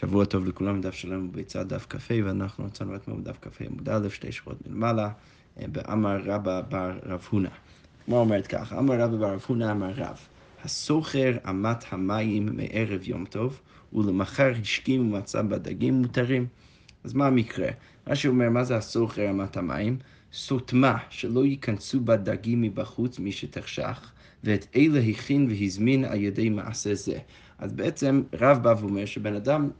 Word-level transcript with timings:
שבוע 0.00 0.24
טוב 0.24 0.46
לכולם, 0.46 0.80
דף 0.80 0.94
שלנו 0.94 1.32
ביצה 1.32 1.64
דף 1.64 1.86
כ"ה, 1.88 2.14
ואנחנו 2.24 2.64
רצינו 2.64 2.96
אתמול 2.96 3.22
דף 3.22 3.36
כ"ה 3.40 3.64
עמוד 3.64 3.88
א', 3.88 4.08
שתי 4.08 4.32
שורות 4.32 4.66
מלמעלה, 4.66 5.10
אה, 5.60 5.66
באמר 5.68 6.20
רבא 6.24 6.60
בר 6.60 6.98
רב 7.02 7.26
הונא. 7.30 7.48
מה 8.08 8.16
אומרת 8.16 8.46
ככה? 8.46 8.78
אמר 8.78 8.94
רבא 9.00 9.16
בר 9.16 9.32
רב 9.32 9.44
הונא 9.46 9.70
אמר 9.70 9.90
רב, 9.96 10.18
הסוחר 10.64 11.36
אמת 11.50 11.92
המים 11.92 12.48
מערב 12.56 13.00
יום 13.04 13.24
טוב, 13.24 13.60
ולמחר 13.92 14.52
השכים 14.62 15.00
ומצא 15.00 15.42
בדגים 15.42 15.94
מותרים. 15.94 16.46
אז 17.04 17.14
מה 17.14 17.26
המקרה? 17.26 17.68
רש"י 18.06 18.28
אומר, 18.28 18.50
מה 18.50 18.64
זה 18.64 18.76
הסוחר 18.76 19.30
אמת 19.30 19.56
המים? 19.56 19.98
סותמה, 20.32 20.96
שלא 21.10 21.44
ייכנסו 21.44 22.00
בדגים 22.00 22.62
מבחוץ 22.62 23.18
מי 23.18 23.32
שתחשך, 23.32 24.12
ואת 24.44 24.66
אלה 24.76 25.00
הכין 25.00 25.46
והזמין 25.50 26.04
על 26.04 26.20
ידי 26.20 26.48
מעשה 26.48 26.94
זה. 26.94 27.18
אז 27.60 27.72
בעצם 27.72 28.22
רב 28.40 28.58
בא 28.62 28.74
ואומר 28.80 29.04
שבן 29.04 29.34
אדם, 29.34 29.70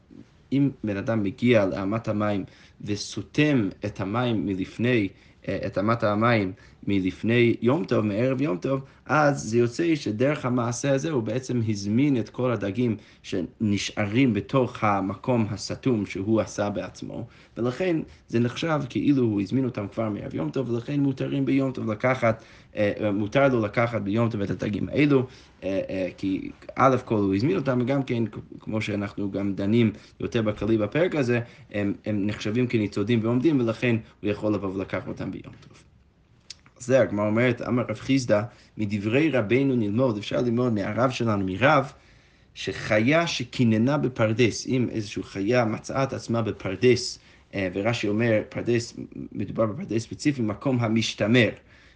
אם 0.51 0.69
בן 0.83 0.97
אדם 0.97 1.23
מגיע 1.23 1.65
לאמת 1.65 2.07
המים 2.07 2.43
וסותם 2.81 3.69
את 3.85 4.01
המים 4.01 4.45
מלפני, 4.45 5.09
אה, 5.47 5.59
את 5.65 5.77
אמת 5.77 6.03
המים 6.03 6.53
מלפני 6.87 7.55
יום 7.61 7.85
טוב, 7.85 8.05
מערב 8.05 8.41
יום 8.41 8.57
טוב, 8.57 8.81
אז 9.05 9.41
זה 9.41 9.57
יוצא 9.57 9.95
שדרך 9.95 10.45
המעשה 10.45 10.93
הזה 10.93 11.11
הוא 11.11 11.23
בעצם 11.23 11.61
הזמין 11.69 12.19
את 12.19 12.29
כל 12.29 12.51
הדגים 12.51 12.97
שנשארים 13.23 14.33
בתוך 14.33 14.83
המקום 14.83 15.45
הסתום 15.49 16.05
שהוא 16.05 16.41
עשה 16.41 16.69
בעצמו, 16.69 17.27
ולכן 17.57 17.97
זה 18.27 18.39
נחשב 18.39 18.81
כאילו 18.89 19.23
הוא 19.23 19.41
הזמין 19.41 19.65
אותם 19.65 19.87
כבר 19.87 20.09
מערב 20.09 20.35
יום 20.35 20.49
טוב, 20.49 20.69
ולכן 20.69 20.99
מותרים 20.99 21.45
ביום 21.45 21.71
טוב 21.71 21.91
לקחת, 21.91 22.43
מותר 23.13 23.47
לו 23.47 23.61
לקחת 23.61 24.01
ביום 24.01 24.29
טוב 24.29 24.41
את 24.41 24.49
הדגים 24.49 24.89
האלו, 24.89 25.27
אה, 25.63 26.09
כי 26.17 26.51
א' 26.75 26.97
כל 27.05 27.15
הוא 27.15 27.35
הזמין 27.35 27.55
אותם, 27.57 27.79
וגם 27.81 28.03
כן, 28.03 28.23
כמו 28.59 28.81
שאנחנו 28.81 29.31
גם 29.31 29.53
דנים 29.53 29.91
יותר 30.19 30.41
בכללי 30.41 30.77
בפרק 30.77 31.15
הזה, 31.15 31.39
הם, 31.71 31.93
הם 32.05 32.27
נחשבים 32.27 32.67
כניצודים 32.67 33.19
ועומדים, 33.23 33.59
ולכן 33.59 33.95
הוא 34.21 34.29
יכול 34.29 34.53
לבוא 34.53 34.75
ולקחת 34.75 35.07
אותם 35.07 35.31
ביום 35.31 35.53
טוב. 35.67 35.83
זה 36.79 37.01
הגמרא 37.01 37.27
אומרת, 37.27 37.61
אמר 37.61 37.83
רב 37.89 37.99
חיסדא, 37.99 38.41
מדברי 38.77 39.29
רבנו 39.29 39.75
נלמוד, 39.75 40.17
אפשר 40.17 40.41
ללמוד 40.41 40.73
מהרב 40.73 41.09
שלנו, 41.09 41.45
מרב, 41.45 41.91
שחיה 42.53 43.27
שקיננה 43.27 43.97
בפרדס, 43.97 44.67
אם 44.67 44.87
איזושהי 44.91 45.23
חיה 45.23 45.65
מצאה 45.65 46.03
את 46.03 46.13
עצמה 46.13 46.41
בפרדס, 46.41 47.19
אה, 47.55 47.67
ורש"י 47.73 48.07
אומר, 48.07 48.41
פרדס, 48.49 48.93
מדובר 49.31 49.65
בפרדס 49.65 50.03
ספציפי, 50.03 50.41
מקום 50.41 50.79
המשתמר. 50.79 51.49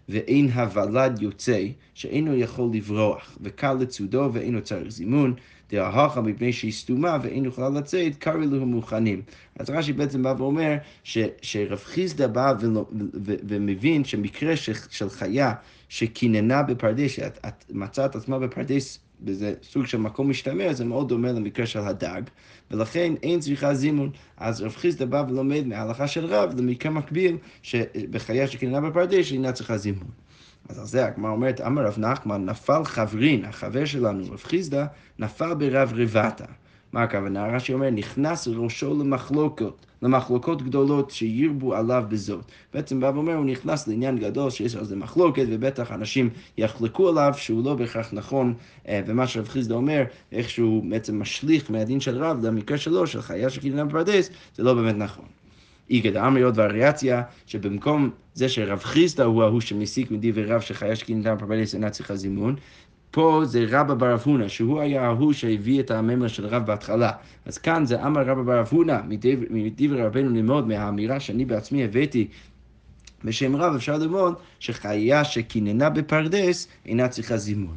ואין 0.09 0.52
הוולד 0.52 1.22
יוצא, 1.22 1.66
שאינו 1.94 2.36
יכול 2.36 2.70
לברוח, 2.73 3.38
וקל 3.42 3.73
לצודו 3.73 4.30
ואינו 4.34 4.62
צריך 4.62 4.89
זימון, 4.89 5.34
דהכה 5.70 6.22
מפני 6.22 6.53
שהיא 6.53 6.72
סתומה 6.72 7.17
ואין 7.22 7.45
יכולה 7.45 7.70
לצאת, 7.70 8.16
קרא 8.16 8.36
לו 8.36 8.66
מוכנים. 8.66 9.22
אז 9.59 9.70
רש"י 9.70 9.94
בעצם 9.94 10.23
בא 10.23 10.34
ואומר 10.38 10.75
ש, 11.03 11.17
שרב 11.42 11.80
חיסדא 11.80 12.28
בא 12.28 12.53
ו, 12.62 12.66
ו, 13.25 13.34
ומבין 13.47 14.03
שמקרה 14.03 14.56
של, 14.56 15.09
חיה 15.09 15.53
שקיננה 15.89 16.64
בפרדס, 16.64 17.12
שאת 17.12 17.66
מצאת 17.69 18.16
עצמה 18.16 18.40
בפרדס 18.40 19.00
וזה 19.26 19.54
סוג 19.64 19.86
של 19.86 19.98
מקום 19.98 20.30
משתמר, 20.30 20.73
זה 20.73 20.86
מאוד 20.86 21.09
דומה 21.09 21.31
למקרה 21.31 21.66
של 21.66 21.80
הדג, 21.80 22.22
ולכן 22.72 23.14
אין 23.23 23.40
צריכה 23.40 23.73
זימון. 23.73 24.09
אז 24.38 24.62
רב 24.62 24.76
חיסדא 24.76 25.06
בא 25.06 25.23
ולומד 25.30 25.68
מההלכה 25.68 26.08
של 26.08 26.26
רב 26.26 26.59
למקרה 26.59 26.92
מקביל, 26.92 27.38
שבחיה 27.62 28.48
שקיננה 28.48 28.81
בפרדס 28.81 29.31
אינה 29.31 29.52
צריכה 29.52 29.78
זימון. 29.78 30.08
אז 30.70 30.80
על 30.80 30.86
זה 30.86 31.06
הגמרא 31.06 31.31
אומרת, 31.31 31.62
אמר 31.62 31.86
רב 31.86 32.00
נחמן, 32.00 32.46
נפל 32.46 32.84
חברין, 32.84 33.46
החבר 33.46 33.86
שלנו, 33.86 34.23
רב 34.31 34.44
חיסדא, 34.44 34.86
נפל 35.20 35.53
ברב 35.53 35.94
רבתא. 35.96 36.46
מה 36.96 37.04
הכוונה? 37.04 37.48
רש"י 37.48 37.74
אומר, 37.74 37.90
נכנס 37.90 38.48
ראשו 38.48 39.00
למחלוקות, 39.00 39.86
למחלוקות 40.02 40.62
גדולות 40.62 41.12
שירבו 41.12 41.76
עליו 41.76 42.04
בזאת. 42.10 42.52
בעצם 42.74 43.00
בא 43.00 43.12
ואומר, 43.16 43.34
הוא 43.36 43.46
נכנס 43.46 43.88
לעניין 43.88 44.18
גדול 44.18 44.50
שיש 44.50 44.76
על 44.76 44.86
זה 44.86 44.96
מחלוקת, 44.96 45.46
ובטח 45.50 45.92
אנשים 45.92 46.30
יחלקו 46.58 47.09
עליו 47.09 47.34
שהוא 47.38 47.66
לא 47.66 47.75
בהכרח 47.75 48.09
נכון, 48.14 48.53
אה, 48.88 49.02
ומה 49.08 49.28
שרב 49.28 49.47
חיסדא 49.47 49.75
אומר, 49.75 50.03
איך 50.31 50.50
שהוא 50.50 50.84
בעצם 50.90 51.19
משליך 51.19 51.72
מהדין 51.72 52.00
של 52.00 52.24
רב 52.24 52.46
למקרה 52.46 52.78
שלו, 52.78 53.08
של 53.08 53.22
חיה 53.22 53.50
שקילנה 53.50 53.86
בפרדס, 53.86 54.30
זה 54.56 54.64
לא 54.64 54.74
באמת 54.74 54.96
נכון. 54.96 55.25
איגד 55.90 56.18
אמריות 56.18 56.58
והריאציה, 56.58 57.22
שבמקום 57.46 58.09
זה 58.34 58.50
שרב 58.50 58.80
חיסדא 58.80 59.24
הוא 59.24 59.44
ההוא 59.44 59.62
שמסיק 59.62 60.12
מדברי 60.12 60.46
רב 60.46 60.62
שחיה 60.62 60.96
שקילנה 60.96 61.36
בפרדס 61.36 61.74
אינה 61.74 61.90
צריכה 61.90 62.16
זימון, 62.16 62.56
פה 63.16 63.42
זה 63.46 63.66
רבא 63.70 63.94
בר 63.94 64.14
אב 64.14 64.22
הונא, 64.26 64.48
שהוא 64.48 64.80
היה 64.80 65.06
ההוא 65.06 65.34
שהביא 65.34 65.80
את 65.80 65.92
הממר 65.92 66.28
של 66.28 66.46
רב 66.46 66.66
בהתחלה. 66.66 67.12
אז 67.46 67.58
כאן 67.58 67.86
זה 67.86 68.06
אמר 68.06 68.22
רבא 68.22 68.42
בר 68.42 68.59
אב 68.59 68.68
הונא, 68.72 68.98
מדברי 69.50 70.02
רבנו 70.03 70.30
ללמוד 70.30 70.68
מהאמירה 70.68 71.20
שאני 71.20 71.46
בעצמי 71.46 71.84
הבאתי 71.84 72.28
בשם 73.24 73.56
רב, 73.56 73.75
אפשר 73.75 73.98
ללמוד 73.98 74.36
שחיה 74.59 75.24
שקיננה 75.24 75.90
בפרדס 75.90 76.68
אינה 76.86 77.08
צריכה 77.08 77.38
זימון. 77.38 77.75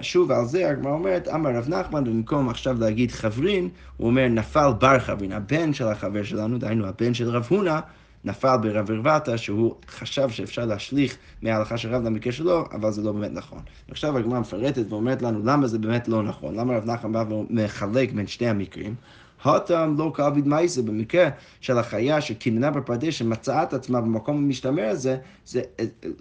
שוב 0.00 0.30
על 0.30 0.44
זה 0.44 0.70
הגמרא 0.70 0.92
אומרת, 0.92 1.28
אמר 1.28 1.50
רב 1.50 1.68
נחמן, 1.68 2.04
במקום 2.04 2.48
עכשיו 2.48 2.80
להגיד 2.80 3.12
חברין, 3.12 3.68
הוא 3.96 4.06
אומר 4.06 4.28
נפל 4.28 4.70
בר 4.80 4.98
חברין, 4.98 5.32
הבן 5.32 5.72
של 5.72 5.88
החבר 5.88 6.22
שלנו, 6.22 6.58
דהיינו 6.58 6.86
הבן 6.86 7.14
של 7.14 7.28
רב 7.28 7.46
הונא, 7.50 7.78
נפל 8.26 8.56
ברב 8.56 8.90
ערוותה, 8.90 9.38
שהוא 9.38 9.74
חשב 9.88 10.30
שאפשר 10.30 10.64
להשליך 10.64 11.16
מההלכה 11.42 11.78
של 11.78 11.94
רב 11.94 12.02
למקרה 12.02 12.32
שלו, 12.32 12.64
אבל 12.72 12.90
זה 12.90 13.02
לא 13.02 13.12
באמת 13.12 13.30
נכון. 13.32 13.58
עכשיו 13.90 14.18
הגמרא 14.18 14.40
מפרטת 14.40 14.84
ואומרת 14.88 15.22
לנו 15.22 15.40
למה 15.44 15.66
זה 15.66 15.78
באמת 15.78 16.08
לא 16.08 16.22
נכון, 16.22 16.54
למה 16.54 16.76
רב 16.76 16.84
נחמן 16.90 17.12
בא 17.12 17.24
ומחלק 17.34 18.12
בין 18.12 18.26
שני 18.26 18.48
המקרים. 18.48 18.94
הותם 19.42 19.94
לא 19.98 20.12
כאביד 20.14 20.48
מייסה, 20.48 20.82
במקרה 20.82 21.28
של 21.60 21.78
החיה 21.78 22.20
שקיננה 22.20 22.70
בפרדס, 22.70 23.14
שמצאה 23.14 23.62
את 23.62 23.74
עצמה 23.74 24.00
במקום 24.00 24.36
המשתמר 24.36 24.88
הזה, 24.88 25.16
זה, 25.44 25.62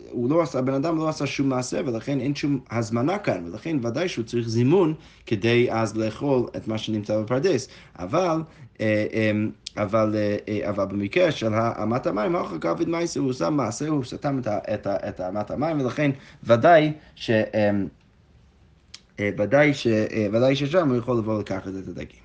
הוא 0.09 0.29
לא 0.29 0.41
עשה, 0.41 0.59
הבן 0.59 0.73
אדם 0.73 0.97
לא 0.97 1.09
עשה 1.09 1.25
שום 1.25 1.49
מעשה, 1.49 1.81
ולכן 1.85 2.19
אין 2.19 2.35
שום 2.35 2.59
הזמנה 2.71 3.17
כאן, 3.17 3.45
ולכן 3.45 3.77
ודאי 3.83 4.09
שהוא 4.09 4.25
צריך 4.25 4.47
זימון 4.47 4.93
כדי 5.25 5.71
אז 5.71 5.97
לאכול 5.97 6.47
את 6.57 6.67
מה 6.67 6.77
שנמצא 6.77 7.21
בפרדס. 7.21 7.67
אבל, 7.99 8.41
אה, 8.81 9.05
אמ, 9.13 9.51
אבל, 9.77 10.15
אה, 10.47 10.69
אבל 10.69 10.85
במקרה 10.85 11.31
של 11.31 11.53
אמת 11.53 12.07
המים, 12.07 12.35
אחר 12.35 12.57
כך 12.59 12.69
אביד 12.69 12.89
מייסה, 12.89 13.19
הוא 13.19 13.29
עושה 13.29 13.49
מעשה, 13.49 13.87
הוא 13.87 14.03
סתם 14.03 14.39
את 14.87 15.21
אמת 15.29 15.51
המים, 15.51 15.81
ולכן 15.81 16.11
ודאי 16.43 16.93
ש... 17.15 17.29
אמ, 17.29 17.87
אה, 19.19 19.29
ודאי, 19.37 19.73
ש, 19.73 19.87
ודאי 20.33 20.55
ששם 20.55 20.89
הוא 20.89 20.97
יכול 20.97 21.17
לבוא 21.17 21.39
לקחת 21.39 21.67
את 21.67 21.87
הדגים. 21.87 22.24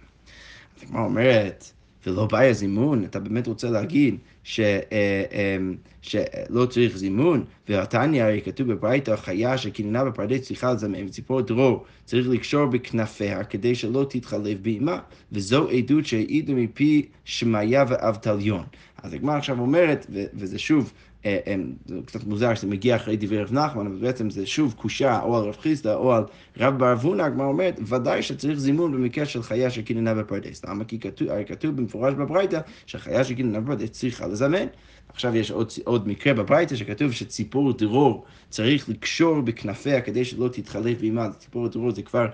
הגמרא 0.82 1.04
אומרת, 1.04 1.72
ולא 2.06 2.26
בעיה 2.26 2.52
זימון, 2.52 3.04
אתה 3.04 3.20
באמת 3.20 3.46
רוצה 3.46 3.70
להגיד 3.70 4.16
ש, 4.44 4.60
אה, 4.60 5.22
אמ, 5.32 5.76
שלא 6.02 6.66
צריך 6.66 6.96
זימון, 6.96 7.44
והתניא 7.68 8.24
הרי 8.24 8.40
כתוב 8.44 8.72
בברייתא, 8.72 9.16
חיה 9.16 9.58
שקיננה 9.58 10.04
בפרדס 10.04 10.40
צריכה 10.40 10.72
לזמן, 10.72 11.06
וציפור 11.06 11.40
דרור 11.40 11.84
צריך 12.04 12.28
לקשור 12.28 12.66
בכנפיה 12.66 13.44
כדי 13.44 13.74
שלא 13.74 14.06
תתחלף 14.10 14.58
באימה, 14.62 14.98
וזו 15.32 15.68
עדות 15.68 16.06
שהעידו 16.06 16.52
מפי 16.52 17.08
שמעיה 17.24 17.84
ואבטליון. 17.88 18.64
אז 19.02 19.12
הגמרא 19.12 19.36
עכשיו 19.36 19.60
אומרת, 19.60 20.06
וזה 20.10 20.58
שוב, 20.58 20.84
אה, 20.84 20.90
אה, 20.92 21.09
זה 21.24 21.94
קצת 22.06 22.24
מוזר 22.24 22.54
שזה 22.54 22.66
מגיע 22.66 22.96
אחרי 22.96 23.16
דברי 23.16 23.42
רב 23.42 23.52
נחמן, 23.52 23.86
אבל 23.86 23.96
בעצם 23.96 24.30
זה 24.30 24.46
שוב 24.46 24.74
קושה 24.76 25.20
או 25.22 25.36
על 25.36 25.44
רב 25.44 25.56
חיסדא 25.56 25.94
או 25.94 26.12
על 26.12 26.24
רב 26.56 26.78
בר 26.78 26.92
אבונה, 26.92 27.24
הגמרא 27.24 27.46
אומרת, 27.46 27.80
ודאי 27.88 28.22
שצריך 28.22 28.58
זימון 28.58 28.92
במקרה 28.92 29.26
של 29.26 29.42
חיה 29.42 29.70
שקיננה 29.70 30.14
בפרדס. 30.14 30.64
למה? 30.64 30.84
כי 30.84 30.98
כתוב, 30.98 31.28
כתוב 31.46 31.76
במפורש 31.76 32.14
בברייתא 32.14 32.60
שחיה 32.86 33.24
שקיננה 33.24 33.60
בפרדס 33.60 33.90
צריכה 33.90 34.26
לזמן. 34.26 34.66
עכשיו 35.08 35.36
יש 35.36 35.50
עוד, 35.50 35.72
עוד 35.84 36.08
מקרה 36.08 36.34
בברייתא 36.34 36.76
שכתוב 36.76 37.12
שציפור 37.12 37.72
דרור 37.72 38.24
צריך 38.48 38.88
לקשור 38.88 39.40
בכנפיה 39.40 40.00
כדי 40.00 40.24
שלא 40.24 40.48
תתחלף 40.48 41.00
באימה, 41.00 41.28
ציפור 41.38 41.68
דרור 41.68 41.90
זה 41.90 42.02
כבר 42.02 42.26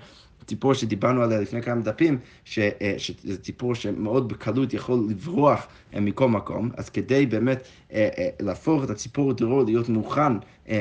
ציפור 0.46 0.74
שדיברנו 0.74 1.22
עליה 1.22 1.40
לפני 1.40 1.62
כמה 1.62 1.80
דפים, 1.80 2.18
ש, 2.44 2.58
אה, 2.58 2.94
שזה 2.98 3.38
ציפור 3.38 3.74
שמאוד 3.74 4.28
בקלות 4.28 4.74
יכול 4.74 5.06
לברוח 5.10 5.66
אה, 5.94 6.00
מכל 6.00 6.28
מקום, 6.28 6.70
אז 6.76 6.90
כדי 6.90 7.26
באמת 7.26 7.68
אה, 7.92 8.08
להפוך 8.40 8.84
את 8.84 8.90
הציפור 8.90 9.32
דרור 9.32 9.64
להיות 9.64 9.88
מוכן 9.88 10.32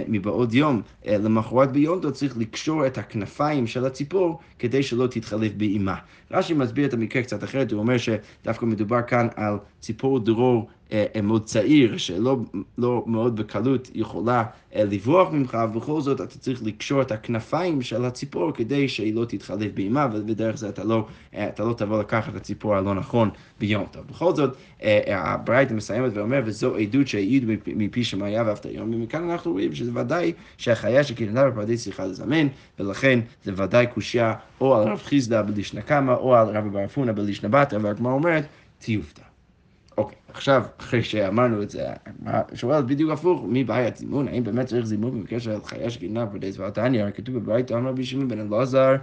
מבעוד 0.08 0.54
יום 0.54 0.82
למחרת 1.06 1.72
ביום 1.72 2.00
טוב, 2.00 2.12
צריך 2.12 2.38
לקשור 2.38 2.88
את 2.88 2.98
הכנפיים 2.98 3.68
של 3.68 3.86
הציפור 3.86 4.40
כדי 4.60 4.84
שלא 4.84 5.08
תתחלף 5.08 5.52
באימה. 5.54 5.96
רש"י 6.32 6.54
מסביר 6.54 6.86
את 6.86 6.94
המקרה 6.94 7.24
קצת 7.24 7.44
אחרת, 7.44 7.72
הוא 7.72 7.80
אומר 7.80 7.96
שדווקא 7.98 8.66
מדובר 8.66 9.02
כאן 9.02 9.28
על 9.36 9.58
ציפור 9.80 10.20
דרור 10.20 10.68
מאוד 11.24 11.44
צעיר, 11.44 11.98
שלא 11.98 12.38
לא 12.78 13.04
מאוד 13.08 13.36
בקלות 13.36 13.92
יכולה 13.94 14.44
לברוח 14.76 15.32
ממך, 15.32 15.58
ובכל 15.70 16.02
זאת 16.02 16.22
אתה 16.22 16.40
צריך 16.40 16.64
לקשור 16.64 17.02
את 17.02 17.12
הכנפיים 17.12 17.82
של 17.82 18.06
הציפור 18.06 18.52
כדי 18.52 18.90
שהיא 18.90 19.16
לא 19.16 19.26
תתחלף 19.26 19.72
באימה, 19.74 20.08
ובדרך 20.14 20.58
זה 20.58 20.70
אתה 20.70 20.84
לא, 20.84 21.06
אתה 21.34 21.64
לא 21.64 21.74
תבוא 21.74 22.00
לקחת 22.00 22.32
את 22.32 22.36
הציפור 22.36 22.76
הלא 22.76 22.94
נכון 22.94 23.30
ביום 23.60 23.86
טוב. 23.92 24.08
בכל 24.08 24.36
זאת, 24.36 24.58
הברייתא 25.08 25.74
מסיימת 25.74 26.12
ואומר, 26.14 26.42
וזו 26.46 26.76
עדות 26.76 27.08
שהעיד 27.08 27.46
מפי 27.68 28.04
שמעיה 28.04 28.44
ואף 28.48 28.66
היום, 28.66 28.94
ומכאן 28.94 29.30
אנחנו 29.30 29.52
רואים 29.52 29.76
שזה 29.76 29.92
ודאי 29.94 30.34
שהחיה 30.58 31.04
שקיננה 31.04 31.50
בפרדס 31.50 31.84
צריכה 31.84 32.06
לזמן, 32.06 32.48
ולכן 32.80 33.20
זה 33.44 33.52
ודאי 33.56 33.88
קושייה 33.94 34.34
או 34.62 34.76
על 34.76 34.88
רב 34.88 35.02
חיסדא 35.04 35.42
בלישנא 35.42 35.82
קמא, 35.82 36.12
או 36.12 36.36
על 36.36 36.48
רבי 36.48 36.70
בר 36.70 36.86
אפונה 36.86 37.14
בלישנא 37.14 37.50
בתרא, 37.50 37.80
והגמרא 37.82 38.14
אומרת, 38.14 38.46
תיופתא. 38.80 39.35
אוקיי, 39.98 40.18
עכשיו, 40.34 40.64
אחרי 40.80 41.04
שאמרנו 41.04 41.64
את 41.64 41.70
זה, 41.70 41.88
שואל 42.54 42.82
בדיוק 42.82 43.12
הפוך, 43.12 43.44
מי 43.48 43.64
בעיית 43.64 43.98
זימון? 43.98 44.28
האם 44.28 44.44
באמת 44.44 44.66
צריך 44.66 44.86
זימון 44.86 45.24
בקשר 45.24 45.58
לחיה 45.58 45.90
שגינה 45.90 46.28
פרדס 46.28 46.60
ועתניא? 46.60 47.02
הרי 47.02 47.12
כתוב 47.12 47.36
בברית 47.36 47.72
אמר 47.72 47.90
רבי 47.90 48.06
שמעון 48.06 48.28
בן 48.28 48.40
אלעזר, 48.40 48.96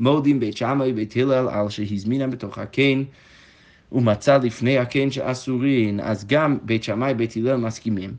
מולדים 0.00 0.40
בית 0.40 0.56
שמאי 0.56 0.92
בית 0.92 1.16
הלל 1.16 1.48
על 1.48 1.68
שהזמינה 1.68 2.26
בתוך 2.26 2.58
הקן. 2.58 3.02
ומצא 3.92 4.38
לפני 4.42 4.78
הקן 4.78 5.10
שאסורין, 5.10 6.00
אז 6.00 6.26
גם 6.26 6.58
בית 6.62 6.84
שמאי, 6.84 7.14
בית 7.14 7.36
הלל 7.36 7.56
מסכימים. 7.56 8.14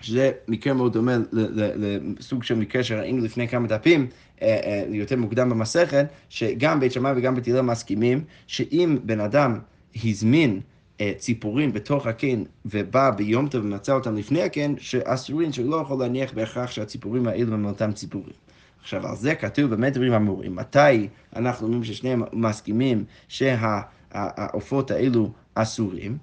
שזה 0.00 0.30
מקרה 0.48 0.74
מאוד 0.74 0.92
דומה 0.92 1.12
לסוג 1.32 2.44
של 2.44 2.54
מקרה 2.54 2.82
שראינו 2.82 3.24
לפני 3.24 3.48
כמה 3.48 3.68
דפים, 3.68 4.06
יותר 4.88 5.16
מוקדם 5.16 5.50
במסכת, 5.50 6.06
שגם 6.28 6.80
בית 6.80 6.92
שמאי 6.92 7.12
וגם 7.16 7.34
בית 7.34 7.48
הלל 7.48 7.60
מסכימים, 7.60 8.24
שאם 8.46 8.98
בן 9.04 9.20
אדם 9.20 9.58
הזמין 10.04 10.60
ציפורים 11.18 11.72
בתוך 11.72 12.06
הקן 12.06 12.42
ובא 12.66 13.10
ביום 13.10 13.48
טוב 13.48 13.64
ומצא 13.64 13.92
אותם 13.92 14.16
לפני 14.16 14.42
הקן, 14.42 14.74
שאסורין 14.78 15.52
שהוא 15.52 15.70
לא 15.70 15.76
יכול 15.76 15.98
להניח 15.98 16.32
בהכרח 16.32 16.70
שהציפורים 16.70 17.26
האלו 17.28 17.54
הם 17.54 17.64
אותם 17.64 17.92
ציפורים. 17.92 18.32
עכשיו, 18.80 19.06
על 19.06 19.16
זה 19.16 19.34
כתוב 19.34 19.70
באמת 19.70 19.92
דברים 19.92 20.12
אמורים. 20.12 20.56
מתי 20.56 21.08
אנחנו 21.36 21.66
אומרים 21.66 21.84
ששניהם 21.84 22.22
מסכימים 22.32 23.04
שהעופות 23.28 24.90
האלו 24.90 25.30
אסורים? 25.54 26.18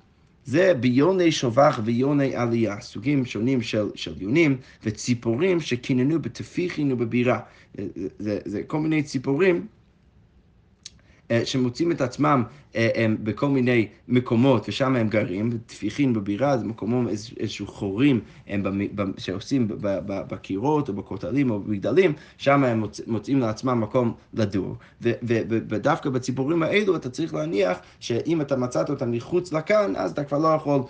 זה 0.45 0.73
ביוני 0.73 1.31
שובח 1.31 1.79
ויוני 1.83 2.35
עלייה, 2.35 2.81
סוגים 2.81 3.25
שונים 3.25 3.61
של, 3.61 3.89
של 3.95 4.21
יונים 4.21 4.57
וציפורים 4.83 5.61
שקיננו 5.61 6.21
בתפיחין 6.21 6.91
ובבירה. 6.91 7.39
זה, 8.19 8.39
זה 8.45 8.63
כל 8.67 8.79
מיני 8.79 9.03
ציפורים 9.03 9.67
שמוצאים 11.43 11.91
את 11.91 12.01
עצמם 12.01 12.43
בכל 13.23 13.49
מיני 13.49 13.87
מקומות, 14.07 14.69
ושם 14.69 14.95
הם 14.95 15.07
גרים, 15.07 15.57
טפיחין 15.65 16.13
בבירה, 16.13 16.57
זה 16.57 16.65
מקומות, 16.65 17.09
איזשהו 17.39 17.67
חורים 17.67 18.19
שעושים 19.17 19.67
בקירות 20.07 20.89
או 20.89 20.93
בכותלים 20.93 21.51
או 21.51 21.59
במגדלים, 21.59 22.13
שם 22.37 22.63
הם 22.63 22.83
מוצאים 23.07 23.39
לעצמם 23.39 23.81
מקום 23.81 24.13
לדור. 24.33 24.75
ודווקא 25.01 26.09
בציפורים 26.09 26.63
האלו 26.63 26.95
אתה 26.95 27.09
צריך 27.09 27.33
להניח 27.33 27.77
שאם 27.99 28.41
אתה 28.41 28.55
מצאת 28.55 28.89
אותם 28.89 29.11
מחוץ 29.11 29.53
לכאן, 29.53 29.93
אז 29.95 30.11
אתה 30.11 30.23
כבר 30.23 30.37
לא 30.37 30.47
יכול 30.47 30.81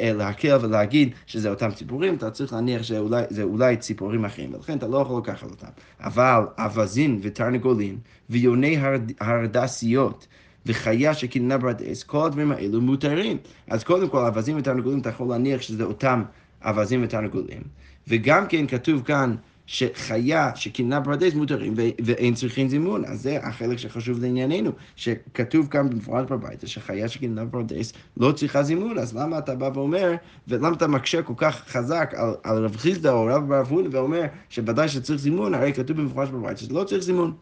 להקל 0.00 0.58
ולהגיד 0.60 1.10
שזה 1.26 1.50
אותם 1.50 1.70
ציפורים, 1.70 2.14
אתה 2.14 2.30
צריך 2.30 2.52
להניח 2.52 2.82
שזה 2.82 3.42
אולי 3.42 3.76
ציפורים 3.76 4.24
אחרים, 4.24 4.54
ולכן 4.54 4.78
אתה 4.78 4.88
לא 4.88 4.98
יכול 4.98 5.18
לקחת 5.18 5.50
אותם. 5.50 5.66
אבל 6.00 6.40
אווזין 6.58 7.20
ותרנגולין 7.22 7.98
ויוני 8.30 8.78
הרדסיות, 9.20 10.26
וחיה 10.66 11.14
שקיננה 11.14 11.58
ברדס, 11.58 12.02
כל 12.02 12.26
הדברים 12.26 12.52
האלו 12.52 12.80
מותרים. 12.80 13.36
אז 13.70 13.84
קודם 13.84 14.08
כל, 14.08 14.18
אווזים 14.18 14.56
ותרנגולים, 14.58 14.98
אתה 14.98 15.08
יכול 15.08 15.28
להניח 15.28 15.62
שזה 15.62 15.84
אותם 15.84 16.22
אווזים 16.64 17.04
ותרנגולים. 17.04 17.62
וגם 18.08 18.46
כן 18.46 18.66
כתוב 18.66 19.02
כאן 19.02 19.34
שחיה 19.66 20.50
שקיננה 20.54 21.00
ברדס 21.00 21.34
מותרים 21.34 21.74
ואין 22.04 22.34
צריכים 22.34 22.68
זימון. 22.68 23.04
אז 23.04 23.22
זה 23.22 23.38
החלק 23.42 23.78
שחשוב 23.78 24.20
לענייננו, 24.20 24.70
שכתוב 24.96 25.68
כאן 25.68 25.90
במפורט 25.90 26.30
בבית, 26.30 26.60
שחיה 26.66 27.08
שקיננה 27.08 27.44
ברדס 27.44 27.92
לא 28.16 28.32
צריכה 28.32 28.62
זימון, 28.62 28.98
אז 28.98 29.16
למה 29.16 29.38
אתה 29.38 29.54
בא 29.54 29.70
ואומר, 29.74 30.14
ולמה 30.48 30.76
אתה 30.76 30.86
מקשה 30.86 31.22
כל 31.22 31.32
כך 31.36 31.64
חזק 31.68 32.14
על, 32.16 32.34
על 32.42 32.64
רב 32.64 32.76
חיסדא 32.76 33.10
או 33.10 33.24
רב 33.24 33.48
בר 33.48 33.60
אבון 33.60 33.86
ואומר 33.90 34.22
שוודאי 34.48 34.88
שצריך 34.88 35.20
זימון, 35.20 35.54
הרי 35.54 35.72
כתוב 35.72 35.96
במפורש 35.96 36.28
בבית 36.28 36.58
שזה 36.58 36.74
לא 36.74 36.84
צריך 36.84 37.02
זימון. 37.02 37.34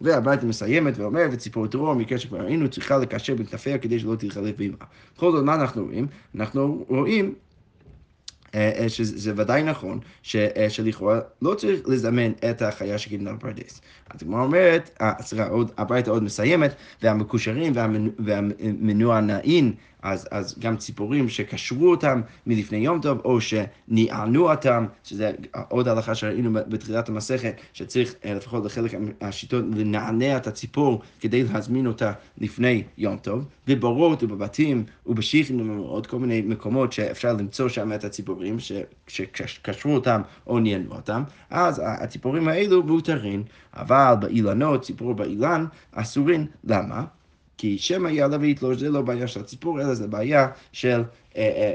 והברייתא 0.00 0.46
מסיימת 0.46 0.98
ואומר, 0.98 1.26
וציפור 1.32 1.66
טרור, 1.66 1.94
מקרה 1.94 2.18
שכבר 2.18 2.40
ראינו, 2.40 2.68
צריכה 2.68 2.98
לקשר 2.98 3.34
בין 3.34 3.46
כנפיה 3.46 3.78
כדי 3.78 3.98
שלא 3.98 4.14
תתחלף 4.14 4.56
באימה. 4.56 4.76
בכל 5.16 5.32
זאת, 5.32 5.44
מה 5.44 5.54
אנחנו 5.54 5.84
רואים? 5.84 6.06
אנחנו 6.34 6.84
רואים 6.88 7.34
שזה 8.88 9.32
ודאי 9.36 9.62
נכון, 9.62 9.98
שלכאורה 10.22 11.20
לא 11.42 11.54
צריך 11.54 11.80
לזמן 11.88 12.32
את 12.50 12.62
החיה 12.62 12.98
שגידלה 12.98 13.32
בפרדס. 13.32 13.80
אז 14.10 14.22
הגמרא 14.22 14.42
אומרת, 14.42 15.02
סליחה, 15.20 15.48
הברייתא 15.78 16.10
עוד 16.10 16.22
מסיימת, 16.22 16.74
והמקושרים 17.02 17.72
והמנוענעים, 18.18 19.72
אז, 20.02 20.28
אז 20.30 20.58
גם 20.58 20.76
ציפורים 20.76 21.28
שקשרו 21.28 21.90
אותם 21.90 22.20
מלפני 22.46 22.78
יום 22.78 23.00
טוב, 23.00 23.18
או 23.24 23.38
שניענו 23.40 24.50
אותם, 24.50 24.86
שזה 25.04 25.32
עוד 25.68 25.88
הלכה 25.88 26.14
שראינו 26.14 26.52
בתחילת 26.52 27.08
המסכת, 27.08 27.54
שצריך 27.72 28.14
לפחות 28.24 28.64
לחלק 28.64 28.92
השיטות 29.20 29.64
לנענע 29.74 30.36
את 30.36 30.46
הציפור 30.46 31.02
כדי 31.20 31.44
להזמין 31.44 31.86
אותה 31.86 32.12
לפני 32.38 32.82
יום 32.98 33.16
טוב, 33.16 33.44
ובורות 33.68 34.22
ובבתים 34.22 34.84
ובשיחים 35.06 35.70
ובעוד 35.70 36.06
כל 36.06 36.18
מיני 36.18 36.40
מקומות 36.40 36.92
שאפשר 36.92 37.32
למצוא 37.32 37.68
שם 37.68 37.92
את 37.92 38.04
הציפורים 38.04 38.56
שקשרו 39.06 39.94
אותם 39.94 40.20
או 40.46 40.58
ניענו 40.58 40.94
אותם, 40.94 41.22
אז 41.50 41.82
הציפורים 41.84 42.48
האלו 42.48 42.82
מותרים, 42.82 43.42
אבל 43.74 44.14
באילנות, 44.20 44.82
ציפור 44.82 45.14
באילן, 45.14 45.66
אסורים. 45.92 46.46
למה? 46.64 47.04
כי 47.60 47.78
שמא 47.78 48.08
יעלה 48.08 48.36
ויתלוש, 48.40 48.76
זה 48.76 48.90
לא 48.90 49.02
בעיה 49.02 49.26
של 49.26 49.40
הציפור, 49.40 49.80
אלא 49.80 49.94
זה 49.94 50.06
בעיה 50.08 50.48
של, 50.72 51.02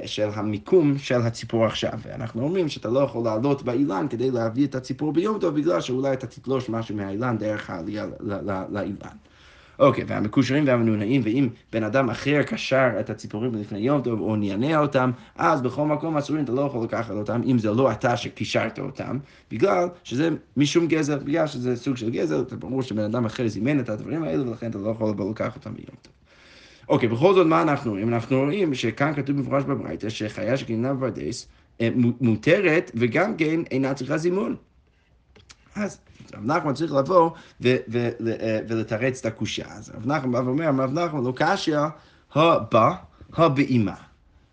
של 0.05 0.29
המיקום 0.33 0.97
של 0.97 1.21
הציפור 1.21 1.65
עכשיו. 1.65 1.91
ואנחנו 2.03 2.43
אומרים 2.43 2.69
שאתה 2.69 2.89
לא 2.89 2.99
יכול 2.99 3.23
לעלות 3.23 3.63
באילן 3.63 4.07
כדי 4.09 4.31
להביא 4.31 4.65
את 4.67 4.75
הציפור 4.75 5.13
ביום 5.13 5.39
טוב, 5.39 5.55
בגלל 5.55 5.81
שאולי 5.81 6.13
אתה 6.13 6.27
תתלוש 6.27 6.69
משהו 6.69 6.95
מהאילן 6.95 7.37
דרך 7.37 7.69
העלייה 7.69 8.05
לאילן. 8.69 9.15
אוקיי, 9.79 10.03
והמקושרים 10.07 10.67
והמנונעים, 10.67 11.21
ואם 11.23 11.49
בן 11.73 11.83
אדם 11.83 12.09
אחר 12.09 12.43
קשר 12.43 12.89
את 12.99 13.09
הציפורים 13.09 13.55
לפני 13.55 13.79
יום 13.79 14.01
טוב 14.01 14.21
או 14.21 14.35
נענע 14.35 14.79
אותם, 14.79 15.11
אז 15.35 15.61
בכל 15.61 15.85
מקום 15.85 16.17
אסורים 16.17 16.43
אתה 16.43 16.51
לא 16.51 16.61
יכול 16.61 16.83
לקחת 16.83 17.13
אותם, 17.13 17.41
אם 17.45 17.59
זה 17.59 17.71
לא 17.71 17.91
אתה 17.91 18.17
שקישרת 18.17 18.79
אותם, 18.79 19.17
בגלל 19.51 19.87
שזה 20.03 20.29
משום 20.57 20.87
גזל, 20.87 21.17
בגלל 21.17 21.47
שזה 21.47 21.75
סוג 21.75 21.97
של 21.97 22.09
גזל, 22.09 22.43
זה 22.49 22.57
ברור 22.57 22.81
שבן 22.81 23.03
אדם 23.03 23.25
אחר 23.25 23.47
זימן 23.47 23.79
את 23.79 23.89
הדברים 23.89 24.23
האלה, 24.23 24.49
ולכן 24.49 24.69
אתה 24.69 24.77
לא 24.77 24.89
יכול 24.89 25.13
לקחת 25.31 25.55
אותם 25.55 25.73
ביום 25.73 25.95
טוב. 26.01 26.13
אוקיי, 26.89 27.09
בכל 27.09 27.33
זאת, 27.33 27.47
מה 27.47 27.61
אנחנו 27.61 27.91
רואים? 27.91 28.13
אנחנו 28.13 28.39
רואים 28.39 28.73
שכאן 28.73 29.13
כתוב 29.15 29.37
במפורש 29.37 29.63
בברייתא 29.63 30.09
שחיה 30.09 30.57
שגינה 30.57 30.93
בפרדס 30.93 31.47
אה, 31.81 31.89
מותרת, 32.21 32.91
וגם 32.95 33.37
כן 33.37 33.61
אינה 33.71 33.93
צריכה 33.93 34.17
זימון. 34.17 34.55
אז 35.75 35.99
רב 36.35 36.45
נחמן 36.45 36.73
צריך 36.73 36.93
לבוא 36.93 37.31
ולתרץ 38.67 39.19
את 39.19 39.25
הקושייה. 39.25 39.67
אז 39.71 39.91
רב 39.95 40.07
נחמן 40.07 40.31
בא 40.31 40.37
ואומר, 40.37 40.67
רב 40.67 40.99
נחמן 40.99 41.23
לא 41.23 41.33
קשיא 41.35 41.77
הבא, 42.33 42.91
הבאימה. 43.33 43.95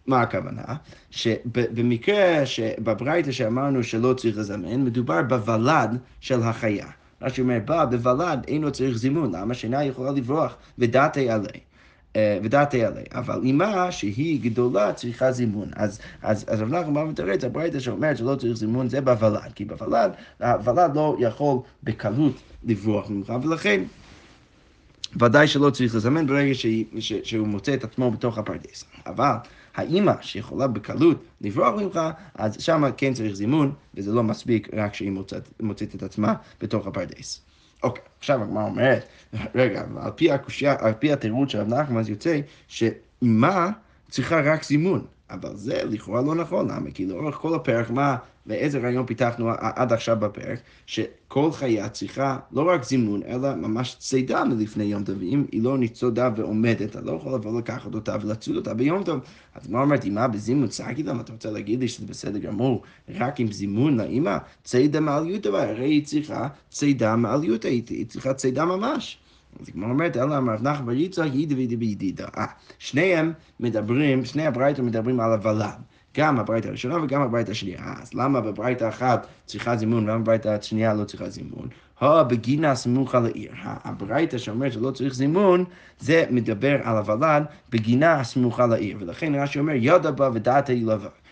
מה 0.07 0.21
הכוונה? 0.21 0.62
שבמקרה 1.11 2.47
שבברייתא 2.47 3.33
שאמרנו 3.33 3.83
שלא 3.83 4.15
צריך 4.15 4.39
לזמן, 4.39 4.85
מדובר 4.85 5.23
בוולד 5.23 5.99
של 6.21 6.43
החיה. 6.43 6.87
מה 7.21 7.31
שאומר, 7.31 7.59
בא 7.65 7.85
בוולד 7.85 8.45
אינו 8.49 8.73
צריך 8.73 8.97
זימון, 8.97 9.35
למה 9.35 9.55
שינה 9.55 9.85
יכולה 9.85 10.11
לברוח 10.11 10.57
ודעתי 10.79 11.31
עלי. 11.31 11.61
ודעת 12.42 12.75
יעלה, 12.75 13.00
אבל 13.14 13.40
אימה 13.45 13.92
שהיא 13.92 14.40
גדולה 14.42 14.92
צריכה 14.92 15.33
זימון. 15.33 15.69
אז, 15.76 15.99
אז, 16.23 16.45
אז 16.49 16.61
רב 16.61 16.69
נחמן 16.69 17.04
מתרץ, 17.04 17.45
הברייתא 17.45 17.81
שאומרת 17.81 18.16
שלא 18.16 18.35
צריך 18.35 18.57
זימון 18.57 18.88
זה 18.88 19.00
בוולד, 19.00 19.52
כי 19.54 19.64
בוולד, 19.64 20.12
הוולד 20.40 20.97
לא 20.97 21.16
יכול 21.19 21.59
בקלות 21.83 22.35
לברוח 22.64 23.11
ממך, 23.11 23.33
ולכן 23.42 23.83
ודאי 25.21 25.47
שלא 25.49 25.71
צריך 25.71 25.95
לזמן 25.95 26.26
ברגע 26.26 26.54
ש, 26.54 26.66
ש, 26.99 27.12
שהוא 27.23 27.49
מוצא 27.49 27.75
את 27.75 27.85
עצמו 27.85 28.11
בתוך 28.11 28.38
הפרדס. 28.38 28.85
אבל 29.07 29.35
האימא 29.75 30.12
שיכולה 30.21 30.66
בקלות 30.66 31.25
לברוח 31.40 31.75
ממך, 31.81 32.00
אז 32.35 32.57
שמה 32.61 32.92
כן 32.92 33.14
צריך 33.14 33.35
זימון, 33.35 33.73
וזה 33.95 34.12
לא 34.12 34.23
מספיק 34.23 34.69
רק 34.75 34.95
שהיא 34.95 35.11
מוצאת, 35.11 35.49
מוצאת 35.61 35.95
את 35.95 36.02
עצמה 36.02 36.35
בתוך 36.61 36.87
הפרדס. 36.87 37.40
אוקיי, 37.83 38.03
עכשיו 38.19 38.43
הגמרא 38.43 38.65
אומרת, 38.65 39.05
רגע, 39.55 39.83
על 40.01 40.11
פי 40.17 40.33
הקושייה, 40.33 40.77
על 40.79 40.93
פי 40.93 41.12
התירוץ 41.12 41.49
של 41.51 41.59
רב 41.59 41.75
נחמן, 41.75 42.01
אז 42.01 42.09
יוצא 42.09 42.41
שאימה 42.69 43.71
צריכה 44.11 44.41
רק 44.41 44.65
זימון. 44.65 45.05
אבל 45.31 45.57
זה 45.57 45.83
לכאורה 45.85 46.23
לא 46.23 46.35
נכון, 46.35 46.71
למה? 46.71 46.91
כי 46.91 47.07
לאורך 47.07 47.35
כל 47.35 47.55
הפרק, 47.55 47.91
מה 47.91 48.17
ואיזה 48.47 48.79
רעיון 48.79 49.07
פיתחנו 49.07 49.51
עד 49.59 49.93
עכשיו 49.93 50.17
בפרק, 50.21 50.61
שכל 50.87 51.53
חיה 51.53 51.89
צריכה 51.89 52.39
לא 52.53 52.69
רק 52.69 52.85
זימון, 52.85 53.21
אלא 53.27 53.55
ממש 53.55 53.97
צידה 53.99 54.45
מלפני 54.45 54.85
יום 54.85 55.05
טוב, 55.05 55.17
ואם 55.19 55.45
היא 55.53 55.63
לא 55.63 55.79
ניצודה 55.79 56.31
ועומדת, 56.37 56.83
אתה 56.83 57.01
לא 57.01 57.13
יכול 57.13 57.35
לבוא 57.35 57.59
לקחת 57.59 57.95
אותה 57.95 58.17
ולצוד 58.23 58.57
אותה 58.57 58.75
ביום 58.75 59.03
טוב. 59.05 59.21
אז 59.55 59.69
מה 59.69 59.81
אומרת, 59.81 60.05
אמא 60.05 60.27
בזימון 60.27 60.69
צעקי 60.69 61.03
למה 61.03 61.21
אתה 61.21 61.33
רוצה 61.33 61.51
להגיד 61.51 61.81
לי 61.81 61.89
שזה 61.89 62.07
בסדר 62.07 62.39
גמור, 62.39 62.83
רק 63.09 63.41
עם 63.41 63.53
זימון 63.53 64.01
לאמא? 64.01 64.39
צידה 64.65 65.01
מעל 65.01 65.29
יוטה, 65.29 65.49
הרי 65.49 65.85
היא 65.85 66.05
צריכה 66.05 66.49
צידה 66.71 67.17
מעל 67.17 67.45
יוטה, 67.45 67.69
היא 67.69 68.07
צריכה 68.07 68.35
צידה 68.35 68.65
ממש. 68.65 69.19
אז 69.61 69.69
הגמרא 69.69 69.91
אומרת, 69.91 70.17
אלא 70.17 70.39
אמר 70.39 70.53
רב 70.55 70.63
נחמן 70.63 70.87
בר 70.87 70.93
יצחק, 70.93 71.31
בידידה. 71.79 72.27
אה, 72.37 72.47
שניהם 72.79 73.33
מדברים, 73.61 74.25
שני 74.25 74.47
הברייתות 74.47 74.85
מדברים 74.85 75.21
על 75.21 75.33
הוולד. 75.33 75.92
גם 76.16 76.38
הברייתא 76.38 76.69
הראשונה 76.69 77.04
וגם 77.04 77.23
הברייתא 77.23 77.50
השנייה. 77.50 77.95
אז 78.02 78.14
למה 78.14 78.40
בברייתא 78.40 78.88
אחת 78.88 79.26
צריכה 79.47 79.76
זימון 79.76 80.04
ולמה 80.04 80.19
בברייתא 80.19 80.49
השנייה 80.49 80.95
לא 80.95 81.04
צריכה 81.04 81.28
זימון? 81.28 81.69
הו 81.99 82.25
בגינה 82.28 82.75
סמוכה 82.75 83.21
לעיר. 83.21 83.52
הברייתא 83.62 84.38
שאומרת 84.38 84.73
שלא 84.73 84.90
צריך 84.90 85.14
זימון, 85.14 85.64
זה 85.99 86.25
מדבר 86.31 86.76
על 86.83 86.97
הוולד 86.97 87.45
בגינה 87.71 88.21
הסמוכה 88.21 88.66
לעיר. 88.66 88.97
ולכן 89.00 89.35
רש"י 89.35 89.59
אומר, 89.59 89.73
ידע 89.76 90.11
בה 90.11 90.31
ודעתה 90.35 90.73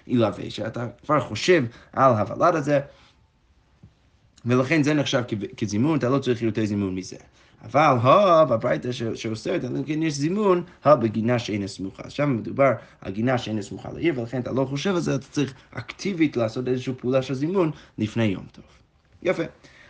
ילווה, 0.06 0.50
שאתה 0.50 0.86
כבר 1.04 1.20
חושב 1.20 1.64
על 1.92 2.12
הוולד 2.12 2.54
הזה, 2.54 2.80
ולכן 4.44 4.82
זה 4.82 4.94
נחשב 4.94 5.22
כזימון, 5.56 5.98
אתה 5.98 6.08
לא 6.08 6.18
צריך 6.18 6.42
יותר 6.42 6.64
זימון 6.64 6.94
מזה. 6.94 7.16
אבל 7.64 7.96
הו, 8.02 8.46
בברייתא 8.48 8.92
שאוסרת, 9.14 9.64
אלא 9.64 9.78
אם 9.78 9.84
כן 9.84 10.08
זימון, 10.08 10.62
הו 10.84 11.00
בגינה 11.00 11.38
שאינה 11.38 11.68
סמוכה. 11.68 12.02
אז 12.06 12.12
שם 12.12 12.36
מדובר 12.36 12.72
על 13.00 13.12
גינה 13.12 13.38
שאינה 13.38 13.62
סמוכה 13.62 13.92
לעיר, 13.92 14.20
ולכן 14.20 14.40
אתה 14.40 14.52
לא 14.52 14.64
חושב 14.64 14.94
על 14.94 15.00
זה, 15.00 15.14
אתה 15.14 15.26
צריך 15.30 15.54
אקטיבית 15.70 16.36
לעשות 16.36 16.68
איזושהי 16.68 16.94
פעולה 16.94 17.22
של 17.22 17.34
זימון 17.34 17.70
לפני 17.98 18.24
יום 18.24 18.44
טוב. 18.52 18.64
יפה. 19.22 19.42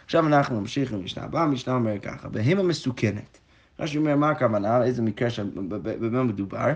עכשיו 0.05 0.27
אנחנו 0.27 0.61
נמשיך 0.61 0.93
למשנה 0.93 1.25
הבאה, 1.25 1.43
המשנה 1.43 1.75
אומר 1.75 1.99
ככה, 1.99 2.29
בהמה 2.29 2.63
מסוכנת. 2.63 3.39
רש"י 3.79 3.99
אומר, 3.99 4.17
מה 4.17 4.31
הכוונה, 4.31 4.85
איזה 4.85 5.03
מקרה 5.03 5.29
במה 5.81 6.23
מדובר? 6.23 6.73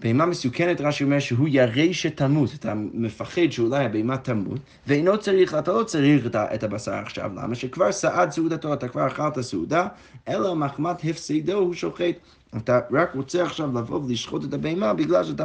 בהמה 0.00 0.26
מסוכנת, 0.26 0.80
רש"י 0.80 1.04
אומר 1.04 1.18
שהוא 1.18 1.48
ירא 1.50 1.92
שתמות, 1.92 2.50
אתה 2.54 2.74
מפחד 2.76 3.50
שאולי 3.50 3.84
הבהמה 3.84 4.16
תמות, 4.16 4.60
ואינו 4.86 5.18
צריך, 5.18 5.54
אתה 5.54 5.72
לא 5.72 5.82
צריך 5.82 6.26
את 6.36 6.62
הבשר 6.62 6.94
עכשיו, 6.94 7.30
למה? 7.36 7.54
שכבר 7.54 7.92
סעד 7.92 8.30
סעודתו, 8.30 8.72
אתה 8.74 8.88
כבר 8.88 9.06
אכלת 9.06 9.40
סעודה, 9.40 9.86
אלא 10.28 10.54
מחמת 10.54 10.96
הפסדו 11.04 11.52
הוא 11.52 11.74
שוחט. 11.74 12.14
אתה 12.56 12.80
רק 12.92 13.14
רוצה 13.14 13.42
עכשיו 13.42 13.78
לבוא 13.78 14.00
ולשחוט 14.04 14.44
את 14.44 14.54
הבהמה 14.54 14.94
בגלל 14.94 15.24
שאתה 15.24 15.44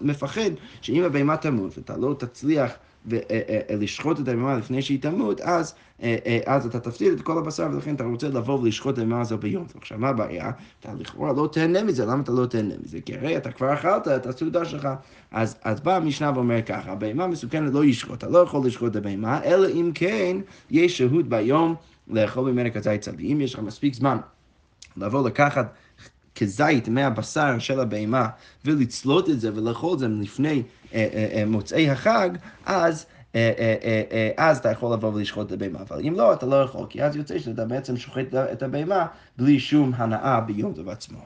מפחד 0.00 0.50
שאם 0.80 1.02
הבהמה 1.04 1.36
תמות 1.36 1.78
ואתה 1.78 1.96
לא 1.96 2.14
תצליח 2.18 2.72
ולשחוט 3.06 4.20
את 4.20 4.28
הבהמה 4.28 4.56
לפני 4.56 4.82
שהיא 4.82 5.02
תמות, 5.02 5.40
אז, 5.40 5.74
אז 6.46 6.66
אתה 6.66 6.80
תפסיד 6.80 7.12
את 7.12 7.20
כל 7.20 7.38
הבשר 7.38 7.68
ולכן 7.72 7.94
אתה 7.94 8.04
רוצה 8.04 8.28
לבוא 8.28 8.58
ולשחוט 8.60 8.94
את 8.94 8.98
הבהמה 8.98 9.20
הזו 9.20 9.38
ביום. 9.38 9.66
עכשיו, 9.78 9.98
מה 9.98 10.08
הבעיה? 10.08 10.50
אתה 10.80 10.88
לכאורה 10.98 11.32
לא 11.32 11.48
תהנה 11.52 11.82
מזה, 11.82 12.06
למה 12.06 12.22
אתה 12.22 12.32
לא 12.32 12.46
תהנה 12.46 12.74
מזה? 12.84 12.98
כי 13.00 13.14
הרי 13.14 13.36
אתה 13.36 13.52
כבר 13.52 13.74
אכלת 13.74 14.08
את 14.08 14.26
הסעודה 14.26 14.64
שלך. 14.64 14.88
אז, 15.30 15.56
אז 15.62 15.80
באה 15.80 15.96
המשנה 15.96 16.32
ואומר 16.34 16.62
ככה, 16.62 16.92
הבהמה 16.92 17.26
מסוכנת 17.26 17.74
לא 17.74 17.84
ישחוט, 17.84 18.18
אתה 18.18 18.28
לא 18.28 18.38
יכול 18.38 18.66
לשחוט 18.66 18.90
את 18.90 18.96
הבהמה, 18.96 19.44
אלא 19.44 19.68
אם 19.68 19.90
כן 19.94 20.36
יש 20.70 20.98
שהות 20.98 21.28
ביום 21.28 21.74
לאכול 22.08 22.50
ממנה 22.50 22.70
כזית 22.70 23.00
צבי. 23.00 23.32
אם 23.32 23.40
יש 23.40 23.54
לך 23.54 23.60
מספיק 23.60 23.94
זמן 23.94 24.16
לבוא 24.96 25.28
לקחת 25.28 25.74
כזית 26.36 26.88
מהבשר 26.88 27.58
של 27.58 27.80
הבהמה 27.80 28.28
ולצלוט 28.64 29.30
את 29.30 29.40
זה 29.40 29.50
ולאכול 29.54 29.94
את 29.94 29.98
זה 29.98 30.08
לפני 30.08 30.62
אה, 30.94 31.08
אה, 31.14 31.28
אה, 31.32 31.44
מוצאי 31.46 31.90
החג, 31.90 32.30
אז... 32.66 33.06
אז 34.36 34.58
אתה 34.58 34.70
יכול 34.70 34.92
לבוא 34.92 35.12
ולשחוט 35.14 35.46
את 35.46 35.52
הבהמה, 35.52 35.78
אבל 35.88 36.00
אם 36.08 36.14
לא, 36.14 36.32
אתה 36.32 36.46
לא 36.46 36.56
יכול, 36.56 36.86
כי 36.88 37.02
אז 37.02 37.16
יוצא 37.16 37.38
שאתה 37.38 37.64
בעצם 37.64 37.96
שוחט 37.96 38.34
את 38.34 38.62
הבהמה 38.62 39.06
בלי 39.38 39.60
שום 39.60 39.92
הנאה 39.96 40.40
ביום 40.40 40.72
טוב 40.72 40.88
עצמו. 40.88 41.18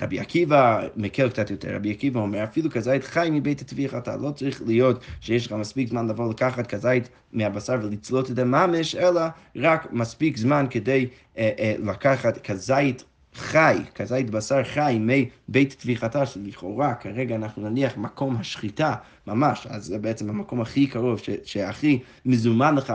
רבי 0.00 0.20
עקיבא 0.20 0.86
מקל 0.96 1.28
קצת 1.28 1.50
יותר, 1.50 1.74
רבי 1.74 1.90
עקיבא 1.90 2.20
אומר, 2.20 2.44
אפילו 2.44 2.70
כזית 2.70 3.04
חי 3.04 3.28
מבית 3.32 3.60
הטביח 3.60 3.94
אתה 3.94 4.16
לא 4.16 4.30
צריך 4.30 4.62
להיות 4.66 5.04
שיש 5.20 5.46
לך 5.46 5.52
מספיק 5.52 5.88
זמן 5.88 6.08
לבוא 6.08 6.30
לקחת 6.30 6.66
כזית 6.66 7.08
מהבשר 7.32 7.78
ולצלות 7.82 8.30
את 8.30 8.38
הממש, 8.38 8.94
אלא 8.94 9.20
רק 9.56 9.92
מספיק 9.92 10.36
זמן 10.36 10.66
כדי 10.70 11.08
אה, 11.38 11.50
אה, 11.58 11.74
לקחת 11.78 12.38
כזית 12.46 13.04
חי, 13.34 13.78
כזית 13.94 14.30
בשר 14.30 14.64
חי 14.64 14.98
מבית 15.00 15.72
טביחתה, 15.72 16.26
שלכאורה 16.26 16.94
כרגע 16.94 17.34
אנחנו 17.34 17.68
נניח 17.68 17.96
מקום 17.96 18.36
השחיטה 18.36 18.94
ממש, 19.26 19.66
אז 19.70 19.84
זה 19.84 19.98
בעצם 19.98 20.30
המקום 20.30 20.60
הכי 20.60 20.86
קרוב, 20.86 21.18
ש, 21.18 21.30
שהכי 21.44 21.98
מזומן 22.26 22.74
לך 22.74 22.92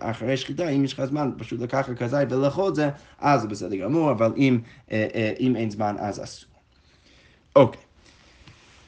אחרי, 0.00 0.36
שחיטה, 0.36 0.68
אם 0.68 0.84
יש 0.84 0.92
לך 0.92 1.04
זמן 1.04 1.30
פשוט 1.38 1.60
לקחת 1.60 1.98
כזית 1.98 2.32
ולאכול 2.32 2.74
זה, 2.74 2.90
אז 3.18 3.42
זה 3.42 3.48
בסדר 3.48 3.76
גמור, 3.76 4.10
אבל 4.10 4.32
אם, 4.36 4.58
אה, 4.92 5.06
אה, 5.14 5.32
אם 5.40 5.56
אין 5.56 5.70
זמן 5.70 5.96
אז 5.98 6.24
אסור. 6.24 6.50
אוקיי. 7.56 7.85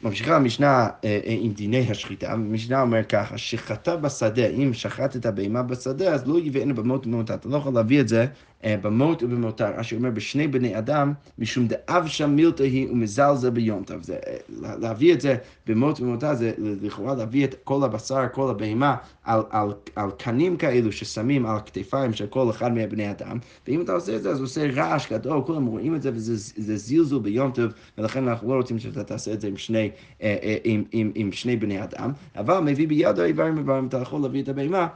ממשיכה 0.03 0.37
המשנה 0.37 0.69
אה, 0.69 0.89
אה, 1.05 1.21
עם 1.25 1.53
דיני 1.53 1.91
השחיטה, 1.91 2.33
המשנה 2.33 2.83
אומר 2.83 3.03
ככה, 3.03 3.39
שחטא 3.39 3.97
בשדה, 3.97 4.47
אם 4.47 4.71
שחטת 4.73 5.27
בהמה 5.27 5.63
בשדה, 5.63 6.15
אז 6.15 6.29
לא 6.29 6.39
יבאנה 6.39 6.75
במות 6.75 7.07
ובמותה, 7.07 7.35
אתה 7.35 7.49
לא 7.49 7.57
יכול 7.57 7.75
להביא 7.75 8.01
את 8.01 8.09
זה 8.09 8.27
אה, 8.65 8.77
במות 8.83 9.23
ובמותר. 9.23 9.81
אשר 9.81 9.97
אומר, 9.97 10.11
בשני 10.11 10.49
בני 10.49 10.79
אדם, 10.79 11.13
משום 11.39 11.67
דאב 11.67 12.07
שם 12.07 12.31
מילתא 12.31 12.63
היא 12.63 12.91
ומזלזל 12.91 13.51
ביום 13.51 13.85
טוב. 13.85 14.03
זה, 14.03 14.19
להביא 14.59 15.15
את 15.15 15.21
זה 15.21 15.37
במות 15.67 16.01
ובמותה, 16.01 16.35
זה 16.35 16.53
לכאורה 16.59 17.15
להביא 17.15 17.45
את 17.45 17.55
כל 17.65 17.85
הבשר, 17.85 18.25
כל 18.33 18.51
הבהמה, 18.51 18.97
על, 19.25 19.43
על, 19.51 19.73
על 19.97 20.11
קנים 20.19 20.57
כאלו 20.57 20.93
ששמים 20.93 21.47
על 21.47 21.57
הכתפיים 21.57 22.13
של 22.13 22.27
כל 22.27 22.51
אחד 22.51 22.75
מהבני 22.75 23.11
אדם, 23.11 23.39
ואם 23.69 23.81
אתה 23.81 23.93
עושה 23.93 24.17
את 24.17 24.23
זה, 24.23 24.31
אז 24.31 24.41
עושה 24.41 24.67
רעש 24.75 25.13
גדול, 25.13 25.43
כולם 25.47 25.67
רואים 25.67 25.95
את 25.95 26.03
זה, 26.03 26.11
וזה 26.15 26.53
זלזול 26.57 27.23
ביום 27.23 27.51
טוב, 27.51 27.73
ולכן 27.99 28.29
אנחנו 28.29 28.49
לא 28.49 28.55
רוצים 28.55 28.79
שאתה 28.79 29.05
תעשה 29.05 29.33
את 29.33 29.41
זה 29.41 29.49
עם 29.49 29.57
שני... 29.57 29.88
אה, 30.23 30.37
אה, 30.43 30.57
עם, 30.65 30.85
עם, 30.93 31.13
עם 31.15 31.33
שני 31.33 31.57
בני 31.57 31.83
אדם, 31.83 32.13
אבל 32.37 32.59
מביא 32.59 32.89
בידו 32.89 33.25
איברים 33.25 33.59
איברים, 33.59 33.87
אתה 33.87 33.97
יכול 33.97 34.21
להביא 34.21 34.43
את 34.43 34.49
הבהמה 34.49 34.89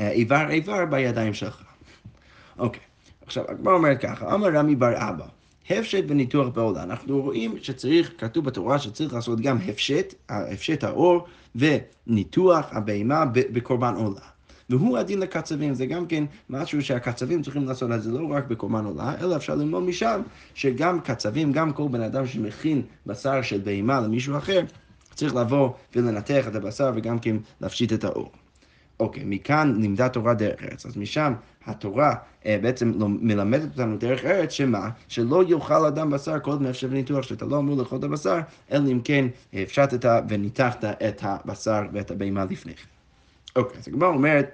אה, 0.00 0.10
איבר 0.10 0.50
איבר 0.50 0.84
בידיים 0.84 1.34
שלך. 1.34 1.62
אוקיי, 2.58 2.82
עכשיו 3.26 3.44
הגמרא 3.48 3.74
אומרת 3.74 4.00
ככה, 4.00 4.34
אמר 4.34 4.48
רמי 4.48 4.76
בר 4.76 4.94
אבא, 4.96 5.26
הפשט 5.70 6.04
וניתוח 6.08 6.48
בעולה. 6.48 6.82
אנחנו 6.82 7.22
רואים 7.22 7.54
שצריך, 7.62 8.12
כתוב 8.18 8.44
בתורה 8.44 8.78
שצריך 8.78 9.14
לעשות 9.14 9.40
גם 9.40 9.58
הפשט, 9.68 10.14
הפשט 10.28 10.84
האור 10.84 11.26
וניתוח 11.56 12.66
הבהמה 12.70 13.24
בקורבן 13.32 13.94
עולה. 13.94 14.35
והוא 14.70 14.98
הדין 14.98 15.20
לקצבים, 15.20 15.74
זה 15.74 15.86
גם 15.86 16.06
כן 16.06 16.24
משהו 16.50 16.82
שהקצבים 16.82 17.42
צריכים 17.42 17.64
לעשות, 17.64 17.90
אז 17.90 18.02
זה 18.02 18.12
לא 18.12 18.26
רק 18.30 18.46
בקורבן 18.46 18.84
עולה, 18.84 19.14
אלא 19.20 19.36
אפשר 19.36 19.54
ללמוד 19.54 19.82
משם 19.82 20.20
שגם 20.54 21.00
קצבים, 21.00 21.52
גם 21.52 21.72
כל 21.72 21.88
בן 21.90 22.00
אדם 22.00 22.26
שמכין 22.26 22.82
בשר 23.06 23.42
של 23.42 23.60
בהמה 23.64 24.00
למישהו 24.00 24.38
אחר, 24.38 24.60
צריך 25.14 25.34
לבוא 25.34 25.70
ולנתח 25.96 26.48
את 26.48 26.54
הבשר 26.54 26.92
וגם 26.94 27.18
כן 27.18 27.36
להפשיט 27.60 27.92
את 27.92 28.04
האור. 28.04 28.30
אוקיי, 29.00 29.22
מכאן 29.26 29.74
לימדה 29.80 30.08
תורה 30.08 30.34
דרך 30.34 30.62
ארץ, 30.62 30.86
אז 30.86 30.96
משם 30.96 31.32
התורה 31.66 32.14
אה, 32.46 32.58
בעצם 32.62 32.92
לא, 32.96 33.08
מלמדת 33.08 33.70
אותנו 33.70 33.96
דרך 33.96 34.24
ארץ, 34.24 34.50
שמה? 34.50 34.88
שלא 35.08 35.44
יאכל 35.48 35.86
אדם 35.86 36.10
בשר 36.10 36.40
כל 36.40 36.56
דמי 36.58 36.70
אפשר 36.70 36.88
ניתוח, 36.88 37.22
שאתה 37.22 37.44
לא 37.44 37.58
אמור 37.58 37.76
לאכול 37.76 37.98
את 37.98 38.04
הבשר, 38.04 38.38
אלא 38.72 38.88
אם 38.92 39.00
כן 39.04 39.26
הפשטת 39.52 40.08
וניתחת 40.28 40.84
את 40.84 41.20
הבשר 41.22 41.82
ואת 41.92 42.10
הבהמה 42.10 42.44
לפני 42.44 42.74
כן. 42.74 42.95
אוקיי, 43.56 43.78
אז 43.78 43.88
הגמרא 43.88 44.08
אומרת, 44.08 44.50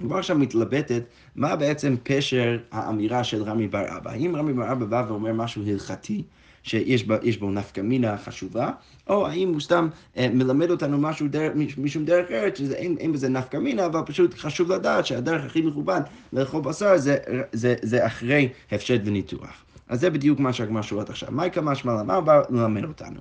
הגמרא 0.00 0.18
עכשיו 0.18 0.38
מתלבטת 0.38 1.02
מה 1.36 1.56
בעצם 1.56 1.96
פשר 2.02 2.58
האמירה 2.72 3.24
של 3.24 3.42
רמי 3.42 3.68
בר 3.68 3.96
אבא. 3.96 4.10
האם 4.10 4.36
רמי 4.36 4.52
בר 4.52 4.72
אבא 4.72 4.86
בא 4.86 5.04
ואומר 5.08 5.32
משהו 5.32 5.62
הלכתי, 5.66 6.22
שיש 6.62 7.04
בו, 7.04 7.14
בו 7.40 7.50
נפקא 7.50 7.80
מינה 7.80 8.18
חשובה, 8.18 8.70
או 9.08 9.26
האם 9.26 9.48
הוא 9.48 9.60
סתם 9.60 9.88
אה, 10.16 10.28
מלמד 10.28 10.70
אותנו 10.70 10.98
משהו 10.98 11.28
דרך, 11.28 11.52
משום 11.78 12.04
דרך 12.04 12.30
ארץ, 12.30 12.58
שאין 12.58 13.12
בזה 13.12 13.28
נפקא 13.28 13.56
מינה, 13.56 13.86
אבל 13.86 14.00
פשוט 14.06 14.34
חשוב 14.34 14.72
לדעת 14.72 15.06
שהדרך 15.06 15.44
הכי 15.44 15.62
מכובד 15.62 16.00
לאכול 16.32 16.60
בשר 16.60 16.98
זה, 16.98 17.16
זה, 17.52 17.74
זה 17.82 18.06
אחרי 18.06 18.48
הפשט 18.72 19.00
וניתוח. 19.04 19.64
אז 19.88 20.00
זה 20.00 20.10
בדיוק 20.10 20.40
מה 20.40 20.52
שהגמרא 20.52 20.82
שואלת 20.82 21.10
עכשיו. 21.10 21.28
מה 21.32 21.46
יקרה 21.46 21.64
משמע 21.64 21.94
למה 21.94 22.14
הוא 22.14 22.24
בא 22.24 22.40
ללמד 22.50 22.84
אותנו? 22.84 23.20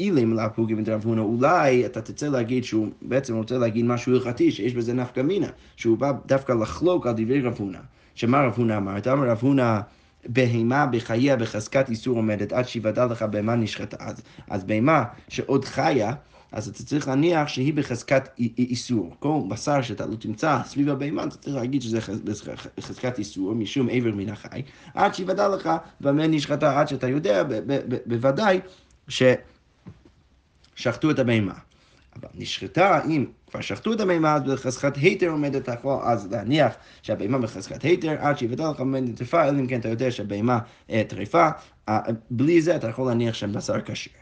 אילם 0.00 0.34
לפוגי 0.34 0.74
בן 0.74 0.92
הונא, 1.04 1.20
אולי 1.20 1.86
אתה 1.86 2.00
תצא 2.00 2.28
להגיד 2.28 2.64
שהוא 2.64 2.88
בעצם 3.02 3.36
רוצה 3.36 3.58
להגיד 3.58 3.84
משהו 3.84 4.14
הלכתי, 4.14 4.52
שיש 4.52 4.74
בזה 4.74 4.94
נפקא 4.94 5.20
מינה, 5.20 5.48
שהוא 5.76 5.98
בא 5.98 6.12
דווקא 6.26 6.52
לחלוק 6.52 7.06
על 7.06 7.12
דברי 7.16 7.40
רב 7.40 7.56
הונא. 7.58 7.78
שמה 8.14 8.40
רב 8.40 8.54
הונא 8.56 8.76
אמר? 8.76 8.98
אתה 8.98 9.12
אומר 9.12 9.30
רב 9.30 9.38
הונא... 9.40 9.80
בהמה 10.28 10.86
בחייה 10.86 11.36
בחזקת 11.36 11.88
איסור 11.88 12.16
עומדת 12.16 12.52
עד 12.52 12.68
שיוודע 12.68 13.06
לך 13.06 13.22
בהמה 13.22 13.56
נשחטה. 13.56 13.96
אז, 14.00 14.22
אז 14.50 14.64
בהמה 14.64 15.04
שעוד 15.28 15.64
חיה, 15.64 16.12
אז 16.52 16.68
אתה 16.68 16.82
צריך 16.82 17.08
להניח 17.08 17.48
שהיא 17.48 17.74
בחזקת 17.74 18.28
איסור. 18.58 19.16
כל 19.18 19.40
בשר 19.48 19.82
שאתה 19.82 20.06
לא 20.06 20.14
תמצא 20.14 20.58
סביב 20.64 20.88
הבהמה, 20.88 21.24
אתה 21.24 21.36
צריך 21.36 21.56
להגיד 21.56 21.82
שזה 21.82 21.98
בחזקת 22.76 23.18
איסור, 23.18 23.54
משום 23.54 23.88
עבר 23.90 24.14
מן 24.14 24.28
החי, 24.28 24.62
עד 24.94 25.14
שיוודע 25.14 25.48
לך 25.48 25.70
במה 26.00 26.26
נשחטה, 26.26 26.80
עד 26.80 26.88
שאתה 26.88 27.08
יודע 27.08 27.42
בוודאי 28.06 28.60
ש... 29.08 29.22
שחטו 30.80 31.10
את 31.10 31.18
הבהמה. 31.18 31.54
אבל 32.16 32.28
נשחטה 32.34 33.04
אם 33.04 33.26
כבר 33.50 33.60
שחטו 33.60 33.92
את 33.92 34.00
הבהמה, 34.00 34.34
אז 34.34 34.42
בחזקת 34.42 34.96
היתר 34.96 35.28
עומדת 35.28 35.68
לאכול, 35.68 35.98
אז 36.02 36.32
להניח 36.32 36.74
שהבהמה 37.02 37.38
בחזקת 37.38 37.82
היתר, 37.82 38.16
עד 38.18 38.38
שיבטל 38.38 38.70
לך 38.70 38.80
ממנה 38.80 39.12
טרפה, 39.16 39.48
אלא 39.48 39.58
אם 39.58 39.66
כן 39.66 39.80
אתה 39.80 39.88
יודע 39.88 40.10
שהבהמה 40.10 40.58
אה, 40.90 41.02
טרפה, 41.08 41.48
אה, 41.88 42.00
בלי 42.30 42.62
זה 42.62 42.76
אתה 42.76 42.88
יכול 42.88 43.06
להניח 43.06 43.34
שבשר 43.34 43.80
כשר. 43.80 44.19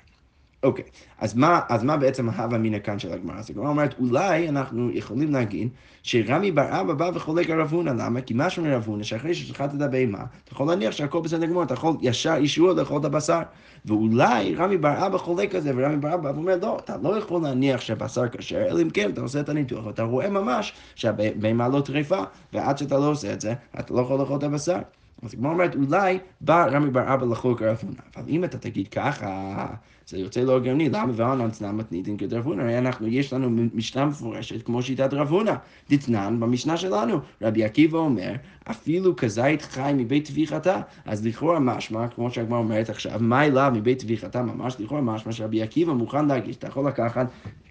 אוקיי, 0.63 0.85
אז 1.19 1.35
מה, 1.35 1.61
אז 1.69 1.85
מה 1.85 1.97
בעצם 1.97 2.29
ההווה 2.29 2.57
אמינא 2.57 2.79
כאן 2.79 2.99
של 2.99 3.13
הגמרא? 3.13 3.39
אז 3.39 3.51
הגמרא 3.51 3.69
אומרת, 3.69 3.95
אולי 3.99 4.49
אנחנו 4.49 4.91
יכולים 4.93 5.33
להגיד 5.33 5.69
שרמי 6.03 6.53
בר 6.53 6.81
אבא 6.81 6.95
בא 6.95 7.11
וחולק 7.15 7.51
על 7.51 7.61
רב 7.61 7.73
הונא, 7.73 7.91
למה? 7.91 8.21
כי 8.21 8.35
משהו 8.37 8.65
מרב 8.65 8.85
הונא, 8.87 9.03
שאחרי 9.03 9.35
ששחטת 9.35 9.75
את 9.75 9.81
הבהמה, 9.81 10.19
אתה 10.19 10.53
יכול 10.53 10.67
להניח 10.67 10.93
שהכל 10.93 11.21
בסדר 11.21 11.47
גמור, 11.47 11.63
אתה 11.63 11.75
יכול 11.75 11.97
ישר 12.01 12.35
אישור 12.35 12.73
לאכול 12.73 13.01
את 13.01 13.05
הבשר. 13.05 13.41
ואולי 13.85 14.55
רמי 14.55 14.77
בר 14.77 15.07
אבא 15.07 15.19
חולק 15.19 15.55
על 15.55 15.61
זה, 15.61 15.73
ורמי 15.77 15.97
בר 15.97 16.15
אבא 16.15 16.31
אומר, 16.31 16.57
לא, 16.63 16.79
אתה 16.85 16.97
לא 17.03 17.19
יכול 17.19 17.43
להניח 17.43 17.81
שהבשר 17.81 18.29
כשר, 18.29 18.67
אלא 18.69 18.83
אם 18.83 18.91
כן 18.91 19.11
אתה 19.11 19.21
עושה 19.21 19.41
את 19.41 19.49
הניתוח, 19.49 19.87
ואתה 19.87 20.03
רואה 20.03 20.31
ממש 20.31 20.73
שהבהמה 20.95 21.69
לא 21.69 21.81
טריפה, 21.81 22.23
ועד 22.53 22.79
שאתה 22.79 22.99
לא 22.99 23.11
עושה 23.11 23.33
את 23.33 23.41
זה, 23.41 23.55
אתה 23.81 23.95
לא 23.95 24.01
יכול 24.01 24.21
לאכול 24.21 24.39
את 24.39 24.43
הבשר. 24.43 24.79
אז 25.23 25.35
הגמרא 25.35 25.53
אומרת, 25.53 25.75
אולי 25.75 26.19
בא 26.41 26.67
רמי 26.67 26.91
בר 26.91 27.15
אבא 27.15 27.27
לחוק 27.27 27.63
רב 27.63 27.79
הונא, 27.83 28.01
אבל 28.17 28.25
אם 28.29 28.45
אתה 28.45 28.59
תגיד 28.59 28.89
ככה, 28.89 29.67
זה 30.07 30.19
יוצא 30.19 30.41
לא 30.41 30.57
הגיוני, 30.57 30.89
למה 30.89 31.13
ואנן 31.17 31.51
תנן 31.51 31.77
מתניתין 31.77 32.17
כדרב 32.17 32.47
הונא? 32.47 32.63
הרי 32.63 32.79
אנחנו, 32.79 33.07
יש 33.07 33.33
לנו 33.33 33.51
משנה 33.75 34.07
מפורשת 34.07 34.67
כמו 34.67 34.83
שיטת 34.83 35.15
רב 35.15 35.29
הונא. 35.29 35.55
דתנן 35.91 36.41
במשנה 36.41 36.77
שלנו, 36.77 37.21
רבי 37.43 37.65
עקיבא 37.65 37.99
אומר, 37.99 38.33
אפילו 38.71 39.17
כזית 39.17 39.63
חי 39.63 39.93
מבית 39.97 40.27
טביחתה, 40.27 40.81
אז 41.05 41.27
לכאורה 41.27 41.59
משמע, 41.59 42.09
כמו 42.09 42.31
שהגמרא 42.31 42.59
אומרת 42.59 42.91
עכשיו, 42.91 43.19
מה 43.21 43.45
אליו 43.45 43.73
מבית 43.75 43.99
טביחתה? 43.99 44.43
ממש, 44.43 44.77
לכאורה 44.81 45.01
משמע 45.01 45.33
שרבי 45.33 45.63
עקיבא 45.63 45.93
מוכן 45.93 46.27
להגיש, 46.27 46.57
אתה 46.57 46.67
יכול 46.67 46.89
לקחת 46.89 47.27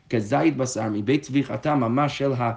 כזית 0.10 0.58
בשר 0.58 0.90
מבית 0.92 1.26
טביחתה 1.26 1.76
ממש 1.76 2.18
של 2.18 2.34
ה... 2.34 2.52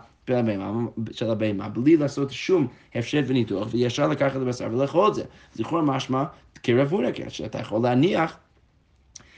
של 1.12 1.30
הבהמה, 1.30 1.68
בלי 1.68 1.96
לעשות 1.96 2.30
שום 2.30 2.66
הפשט 2.94 3.24
וניתוח, 3.26 3.68
וישר 3.70 4.08
לקחת 4.08 4.36
את 4.36 4.42
הבשר 4.42 4.68
ולאכול 4.72 5.08
את 5.08 5.14
זה. 5.14 5.24
זכור 5.54 5.80
משמע 5.80 6.24
כרב 6.62 6.88
הונא, 6.92 7.08
שאתה 7.28 7.58
יכול 7.58 7.82
להניח 7.82 8.36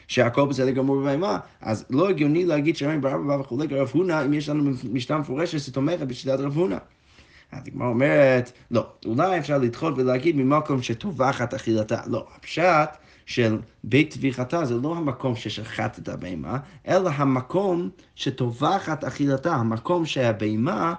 שהכל 0.09 0.49
בסדר 0.49 0.71
גמור 0.71 1.01
בבהמה, 1.01 1.39
אז 1.61 1.85
לא 1.91 2.09
הגיוני 2.09 2.45
להגיד 2.45 2.77
שרמי 2.77 2.99
ברבא 2.99 3.37
בא 3.37 3.41
וחולק 3.41 3.73
רב 3.73 3.91
הונא, 3.95 4.25
אם 4.25 4.33
יש 4.33 4.49
לנו 4.49 4.71
משנה 4.93 5.19
מפורשת 5.19 5.61
שתומכת 5.61 6.07
בשיטת 6.07 6.41
רב 6.41 6.57
הונא. 6.57 6.79
אז 7.53 7.67
הגמרא 7.67 7.89
אומרת, 7.89 8.53
לא, 8.71 8.87
אולי 9.07 9.39
אפשר 9.39 9.59
לדחות 9.59 9.95
ולהגיד 9.97 10.37
ממקום 10.37 10.83
שטובחת 10.83 11.55
אכילתה. 11.55 12.01
לא, 12.07 12.27
הפשט 12.37 12.89
של 13.27 13.59
בית 13.85 14.15
טביחתה 14.15 14.65
זה 14.65 14.75
לא 14.75 14.97
המקום 14.97 15.37
ששחט 15.37 15.99
את 15.99 16.09
הבהמה, 16.09 16.59
אלא 16.89 17.11
המקום 17.15 17.91
שטובחת 18.15 19.05
אכילתה, 19.05 19.55
המקום 19.55 20.07
שהבהמה 20.07 20.95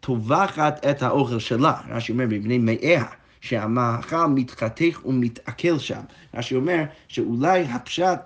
טובחת 0.00 0.86
את 0.86 1.02
האוכל 1.02 1.38
שלה. 1.38 1.80
רש"י 1.88 2.12
אומר, 2.12 2.26
בבני 2.26 2.58
מאיה. 2.58 3.04
שהמאכל 3.44 4.26
מתחתך 4.26 5.00
ומתעכל 5.04 5.78
שם. 5.78 6.00
רש"י 6.34 6.54
אומר 6.54 6.84
שאולי 7.08 7.62
הפשט 7.62 8.18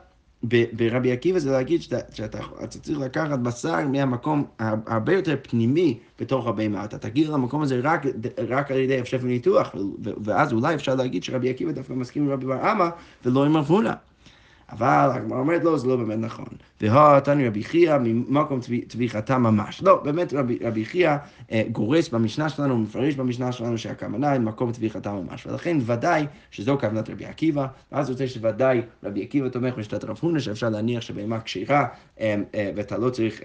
ברבי 0.73 1.13
עקיבא 1.13 1.39
זה 1.39 1.51
להגיד 1.51 1.83
שאתה, 1.83 1.99
שאתה 2.13 2.39
צריך 2.67 2.99
לקחת 2.99 3.39
בשר 3.39 3.89
מהמקום 3.89 4.45
הרבה 4.87 5.13
יותר 5.13 5.37
פנימי 5.43 5.99
בתוך 6.21 6.47
הבהמה. 6.47 6.85
אתה 6.85 6.99
תגיע 6.99 7.31
למקום 7.31 7.63
הזה 7.63 7.81
רק, 7.83 8.03
רק 8.49 8.71
על 8.71 8.77
ידי 8.77 9.01
הפשט 9.01 9.19
וניתוח, 9.23 9.75
ואז 10.03 10.53
אולי 10.53 10.75
אפשר 10.75 10.95
להגיד 10.95 11.25
שרבי 11.25 11.51
עקיבא 11.51 11.73
דווקא 11.73 11.93
מסכים 11.93 12.23
עם 12.23 12.31
רבי 12.31 12.47
בר 12.47 12.73
אמה 12.73 12.91
ולא 13.25 13.45
עם 13.45 13.57
רב 13.57 13.67
הונא. 13.67 13.93
אבל 14.73 15.09
הגמרא 15.13 15.39
אומרת 15.39 15.65
לא, 15.65 15.79
זה 15.79 15.89
לא 15.89 15.97
באמת 15.97 16.19
נכון. 16.19 16.47
והתניא 16.81 17.47
רבי 17.47 17.65
חייא 17.65 17.97
ממקום 18.01 18.61
טביחתה 18.89 19.39
ממש. 19.39 19.83
לא, 19.83 20.01
באמת 20.05 20.33
רבי, 20.63 20.85
חייא 20.85 21.17
אה, 21.53 21.63
גורס 21.73 22.09
במשנה 22.09 22.49
שלנו, 22.49 22.79
מפרש 22.79 23.15
במשנה 23.15 23.53
שלנו 23.53 23.79
שהכוונה 23.79 24.31
היא 24.31 24.41
מקום 24.41 24.73
טביחתה 24.73 25.13
ממש. 25.13 25.47
ולכן 25.47 25.77
ודאי 25.87 26.27
שזו 26.51 26.79
כוונת 26.81 27.11
רבי 27.11 27.25
עקיבא, 27.25 27.67
ואז 27.93 28.11
יוצא 28.11 28.27
שוודאי 28.27 28.83
רבי 29.05 29.23
עקיבא 29.23 29.49
תומך 29.49 29.75
בשיטת 29.75 30.05
רב 30.05 30.19
הונא, 30.23 30.41
שאפשר 30.41 30.69
להניח 30.69 31.01
שבהמה 31.01 31.41
כשירה, 31.41 31.87
אה, 32.21 32.35
אה, 32.55 32.71
ואתה 32.77 32.99
לא 32.99 33.11
צריך... 33.11 33.41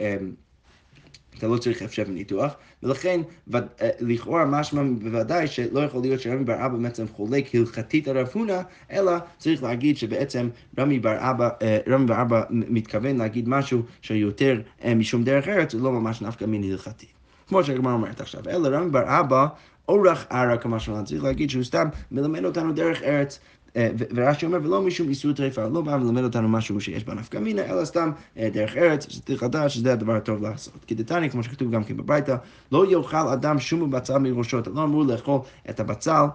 אתה 1.38 1.48
לא 1.48 1.58
צריך 1.58 1.82
הפשט 1.82 2.08
וניתוח, 2.08 2.54
ולכן 2.84 3.22
אה, 3.54 3.60
לכאורה 4.00 4.46
משמע 4.46 4.82
בוודאי 5.00 5.48
שלא 5.48 5.80
יכול 5.80 6.02
להיות 6.02 6.22
שרמי 6.22 6.44
בר 6.44 6.66
אבא 6.66 6.78
בעצם 6.78 7.06
חולק 7.08 7.56
הלכתית 7.56 8.08
על 8.08 8.18
רב 8.18 8.30
הונא, 8.34 8.60
אלא 8.92 9.12
צריך 9.38 9.64
להגיד 9.64 9.98
שבעצם 9.98 10.50
רמי 10.80 11.00
בר 11.00 11.18
אבא, 11.20 11.50
אה, 11.62 11.78
רמי 11.88 12.06
בר 12.06 12.22
אבא 12.22 12.44
מתכוון 12.50 13.18
להגיד 13.18 13.50
משהו 13.50 13.82
שיותר 14.02 14.62
אה, 14.84 14.96
משום 14.96 15.24
דרך 15.24 15.48
ארץ, 15.48 15.72
זה 15.72 15.80
לא 15.80 15.92
ממש 15.92 16.22
נפקא 16.22 16.46
מין 16.46 16.64
הלכתי. 16.64 17.06
כמו 17.48 17.64
שהגמרא 17.64 17.94
אומרת 17.94 18.22
עכשיו, 18.22 18.42
אלא 18.50 18.68
רמי 18.68 18.92
בר 18.92 19.20
אבא 19.20 19.48
אורח 19.90 20.26
ערא 20.30 20.58
כמה 20.58 20.80
שלנו, 20.80 21.06
צריך 21.06 21.24
להגיד 21.24 21.50
שהוא 21.50 21.64
סתם 21.64 21.88
מלמד 22.12 22.46
אותנו 22.46 22.74
דרך 22.74 23.02
ארץ. 23.04 23.40
אה, 23.78 23.90
ורש"י 24.16 24.46
אומר, 24.46 24.60
ולא 24.64 24.82
משום 24.82 25.10
איסור 25.10 25.34
טריפה, 25.34 25.68
לא 25.68 25.82
בא 25.82 25.92
ולמד 25.92 26.24
אותנו 26.24 26.50
משהו 26.50 26.82
שיש 26.82 27.04
בה 27.04 27.14
נפקא 27.14 27.38
מינה, 27.38 27.62
אלא 27.62 27.86
סתם 27.86 28.12
אה, 28.38 28.50
דרך 28.54 28.78
ארץ, 28.78 29.10
שצריך 29.10 29.44
לדעת 29.44 29.70
שזה 29.70 29.94
הדבר 29.94 30.16
הטוב 30.16 30.42
לעשות. 30.42 30.86
כי 30.86 30.96
דתני, 30.96 31.30
כמו 31.30 31.44
שכתוב 31.44 31.72
גם 31.72 31.84
כן 31.84 31.98
בברייתא, 31.98 32.36
לא 32.72 32.92
יאכל 32.92 33.28
אדם 33.34 33.60
שום 33.60 33.92
בצל 33.92 34.18
מראשו, 34.18 34.60
אתה 34.60 34.70
לא 34.70 34.84
אמור 34.84 35.04
לאכול 35.04 35.40
את 35.70 35.80
הבצל 35.80 36.26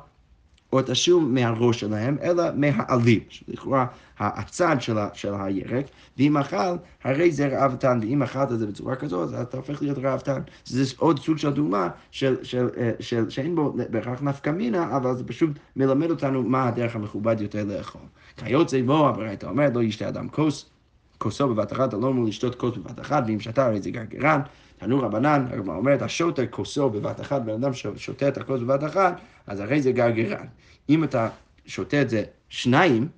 או 0.73 0.81
את 0.81 0.89
השום 0.89 1.35
מהראש 1.35 1.81
שלהם, 1.81 2.17
אלא 2.23 2.45
מהעלים, 2.55 3.21
שלכאורה 3.29 3.87
הצד 4.19 4.77
של, 4.81 4.99
ה, 4.99 5.09
של 5.13 5.35
הירק, 5.41 5.87
ואם 6.19 6.37
אכל, 6.37 6.77
הרי 7.05 7.33
זה 7.33 7.47
ראוותן, 7.47 7.99
ואם 8.03 8.23
אכלת 8.23 8.53
את 8.53 8.59
זה 8.59 8.67
בצורה 8.67 8.97
כזאת, 8.97 9.29
אז 9.29 9.35
אתה 9.35 9.57
הופך 9.57 9.83
להיות 9.83 9.99
ראוותן. 9.99 10.41
זה 10.65 10.85
עוד 10.97 11.19
סוג 11.19 11.39
של 11.39 11.51
דוגמה 11.51 11.89
של, 12.11 12.37
של, 12.43 12.69
של, 12.77 12.93
של, 13.01 13.31
שאין 13.31 13.55
בו 13.55 13.77
בהכרח 13.91 14.23
נפקא 14.23 14.51
מינה, 14.51 14.97
אבל 14.97 15.15
זה 15.15 15.25
פשוט 15.25 15.51
מלמד 15.77 16.11
אותנו 16.11 16.43
מה 16.43 16.69
הדרך 16.69 16.97
המכובד 16.97 17.41
יותר 17.41 17.65
לאכול. 17.65 18.03
כיוצא 18.37 18.83
בו, 18.83 19.09
הברייתא 19.09 19.47
אומרת, 19.47 19.75
לא 19.75 19.83
ישתה 19.83 20.09
אדם 20.09 20.29
כוס, 20.29 20.71
כוסו 21.19 21.49
בבת 21.49 21.73
אחת, 21.73 21.89
אתה 21.89 21.97
לא 21.97 22.09
אמור 22.09 22.25
לשתות 22.25 22.55
כוס 22.55 22.77
בבת 22.77 23.01
אחת, 23.01 23.25
ואם 23.27 23.41
שתה 23.41 23.67
הרי 23.67 23.81
זה 23.81 23.91
גרגרן. 23.91 24.41
תנו 24.79 25.03
רבנן, 25.03 25.47
הגמרא 25.53 25.77
אומרת, 25.77 26.03
השוטה 26.03 26.47
כוסו 26.47 26.91
בבת 26.91 27.21
אחת, 27.21 27.43
בן 27.43 27.53
אדם 27.53 27.75
ששותה 27.75 28.29
את 28.29 28.39
הכוס 28.39 28.61
בבת 28.61 28.85
אחת, 28.85 29.21
אז 29.47 29.61
הרי 29.61 29.83
זה 29.83 29.93
גרגרן. 29.93 30.47
אם 30.89 31.05
אתה 31.05 31.29
שותה 31.67 32.03
את 32.03 32.11
זה 32.11 32.25
שניים, 32.49 33.09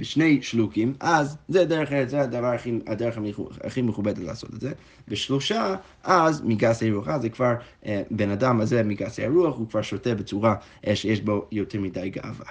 בשני 0.00 0.42
שלוקים, 0.42 0.94
אז 1.00 1.36
זה 1.48 1.64
דרך 1.64 1.90
זה 2.06 2.20
הדבר 2.20 2.46
הכי, 2.46 2.78
הדרך 2.86 3.18
הכי 3.64 3.82
מכובדת 3.82 4.18
לעשות 4.18 4.54
את 4.54 4.60
זה. 4.60 4.72
ושלושה, 5.08 5.76
אז 6.02 6.42
מגסי 6.44 6.92
רוח, 6.92 7.16
זה 7.16 7.28
כבר, 7.28 7.54
אה, 7.86 8.02
בן 8.10 8.30
אדם 8.30 8.60
הזה 8.60 8.82
מגסי 8.82 9.24
הרוח, 9.24 9.56
הוא 9.56 9.68
כבר 9.68 9.82
שותה 9.82 10.14
בצורה 10.14 10.54
אה, 10.86 10.96
שיש 10.96 11.20
בו 11.20 11.46
יותר 11.52 11.80
מדי 11.80 12.10
גאווה. 12.10 12.46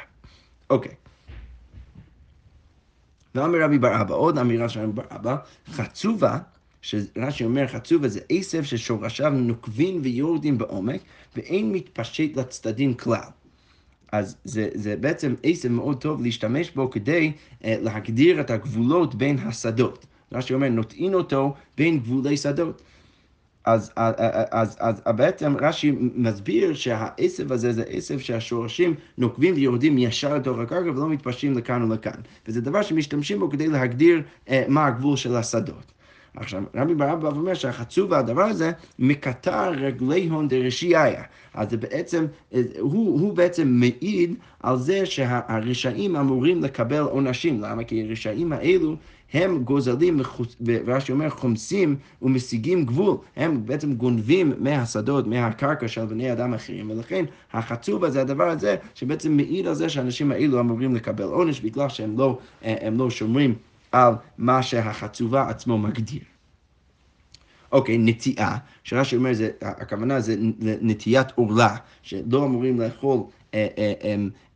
אוקיי. 0.70 0.92
ואמר 3.36 3.64
רבי 3.64 3.80
בר 3.80 4.02
אבא, 4.02 4.16
עוד 4.16 4.38
אמירה 4.38 4.70
של 4.70 4.80
רבי 4.80 4.92
בר 4.92 5.04
אבא, 5.16 5.36
חצובה, 5.72 6.38
שרש"י 6.82 7.44
אומר 7.44 7.68
חצובה 7.68 8.08
זה 8.08 8.20
עשב 8.30 8.64
ששורשיו 8.64 9.30
נוקבים 9.30 10.00
ויורדים 10.04 10.58
בעומק, 10.58 11.02
ואין 11.36 11.72
מתפשט 11.72 12.38
לצדדים 12.38 12.94
כלל. 12.94 13.30
אז 14.12 14.36
זה, 14.44 14.70
זה 14.74 14.96
בעצם 14.96 15.36
עשב 15.44 15.70
מאוד 15.70 16.02
טוב 16.02 16.22
להשתמש 16.22 16.72
בו 16.72 16.90
כדי 16.90 17.32
uh, 17.32 17.66
להגדיר 17.66 18.42
את 18.42 18.52
הגבולות 18.52 19.16
בין 19.16 19.40
השדות. 19.40 20.06
רש"י 20.32 20.54
אומר, 20.54 20.70
נוטעין 20.70 21.14
אותו 21.14 21.54
בין 21.78 22.00
גבולי 22.00 22.38
שדות. 22.38 22.82
אז, 23.66 23.92
אז, 23.96 24.14
אז, 24.52 24.78
אז, 24.80 25.02
אז 25.06 25.16
בעצם 25.16 25.56
רש"י 25.62 25.92
מסביר 26.00 26.74
שהעשב 26.74 27.52
הזה 27.52 27.74
זה 27.74 27.84
עשב 27.90 28.20
שהשורשים 28.20 28.96
נוקבים 29.18 29.56
ויורדים 29.56 29.98
ישר 29.98 30.36
לתוך 30.36 30.60
הקרקע 30.60 30.92
ולא 30.92 31.10
מתפשטים 31.10 31.58
לכאן 31.58 31.92
ולכאן. 31.92 32.22
וזה 32.48 32.62
דבר 32.62 32.82
שמשתמשים 32.82 33.40
בו 33.40 33.50
כדי 33.50 33.68
להגדיר 33.68 34.22
uh, 34.48 34.52
מה 34.68 34.88
הגבול 34.88 35.18
של 35.18 35.36
השדות. 35.36 35.99
עכשיו, 36.36 36.64
רבי 36.76 36.96
ברבא 36.96 37.28
אומר 37.28 37.54
שהחצוב 37.54 38.12
והדבר 38.12 38.44
הזה 38.44 38.72
מקטר 39.00 39.70
רגלי 39.70 40.28
הון 40.28 40.48
דרשיעיה. 40.48 41.24
אז 41.54 41.70
זה 41.70 41.78
בעצם, 41.78 42.26
הוא, 42.80 43.20
הוא 43.22 43.34
בעצם 43.34 43.68
מעיד 43.68 44.36
על 44.60 44.78
זה 44.78 45.06
שהרשעים 45.06 46.16
אמורים 46.16 46.64
לקבל 46.64 47.00
עונשים. 47.00 47.62
למה? 47.62 47.84
כי 47.84 48.04
הרשעים 48.04 48.54
האלו 48.54 48.96
הם 49.34 49.64
גוזלים, 49.64 50.20
ורש"י 50.66 51.12
אומר, 51.12 51.30
חומסים 51.30 51.96
ומשיגים 52.22 52.86
גבול. 52.86 53.18
הם 53.36 53.66
בעצם 53.66 53.94
גונבים 53.94 54.54
מהשדות, 54.60 55.28
מהקרקע 55.28 55.88
של 55.88 56.06
בני 56.06 56.32
אדם 56.32 56.54
אחרים, 56.54 56.90
ולכן 56.90 57.26
החצובה 57.54 58.10
זה 58.10 58.22
הדבר 58.22 58.50
הזה 58.50 58.76
שבעצם 58.96 59.38
מעיד 59.38 59.68
על 59.68 59.74
זה 59.74 59.90
שהאנשים 59.90 60.32
האלו 60.32 60.60
אמורים 60.60 60.96
לקבל 60.96 61.24
עונש 61.24 61.60
בגלל 61.60 61.90
שהם 61.90 62.18
לא, 62.18 62.38
לא 62.92 63.10
שומרים 63.10 63.56
על 63.92 64.14
מה 64.38 64.64
שהחצובה 64.64 65.50
עצמו 65.50 65.78
מגדיר. 65.78 66.22
אוקיי, 67.72 67.98
נטיעה, 67.98 68.58
שרש"י 68.84 69.16
אומר, 69.16 69.34
זה, 69.34 69.50
הכוונה 69.62 70.20
זה 70.20 70.36
נטיית 70.60 71.32
עורלה, 71.36 71.76
שלא 72.02 72.46
אמורים 72.46 72.80
לאכול 72.80 73.20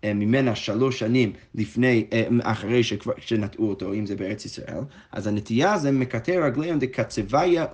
ממנה 0.04 0.56
שלוש 0.56 1.00
שנים 1.00 1.34
לפני, 1.56 2.06
אחרי 2.42 2.84
שכבר, 2.84 3.14
שנטעו 3.18 3.70
אותו, 3.70 3.94
אם 3.94 4.06
זה 4.06 4.16
בארץ 4.16 4.46
ישראל, 4.46 4.82
אז 5.12 5.28
הנטייה 5.28 5.78
זה 5.78 5.92
מקטר 5.92 6.44
רגליהם 6.46 6.80
דקצביה 6.80 7.66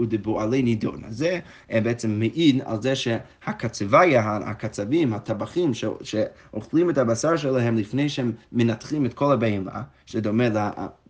ודבועלי 0.00 0.62
נידון. 0.62 1.04
אז 1.04 1.16
זה 1.16 1.38
בעצם 1.70 2.10
מעיד 2.10 2.62
על 2.64 2.82
זה 2.82 2.96
שהקצביה, 2.96 4.36
הקצבים, 4.36 5.12
הטבחים 5.12 5.70
שאוכלים 6.02 6.90
את 6.90 6.98
הבשר 6.98 7.36
שלהם 7.36 7.76
לפני 7.76 8.08
שהם 8.08 8.32
מנתחים 8.52 9.06
את 9.06 9.14
כל 9.14 9.32
הבהמה, 9.32 9.82
שדומה 10.06 10.44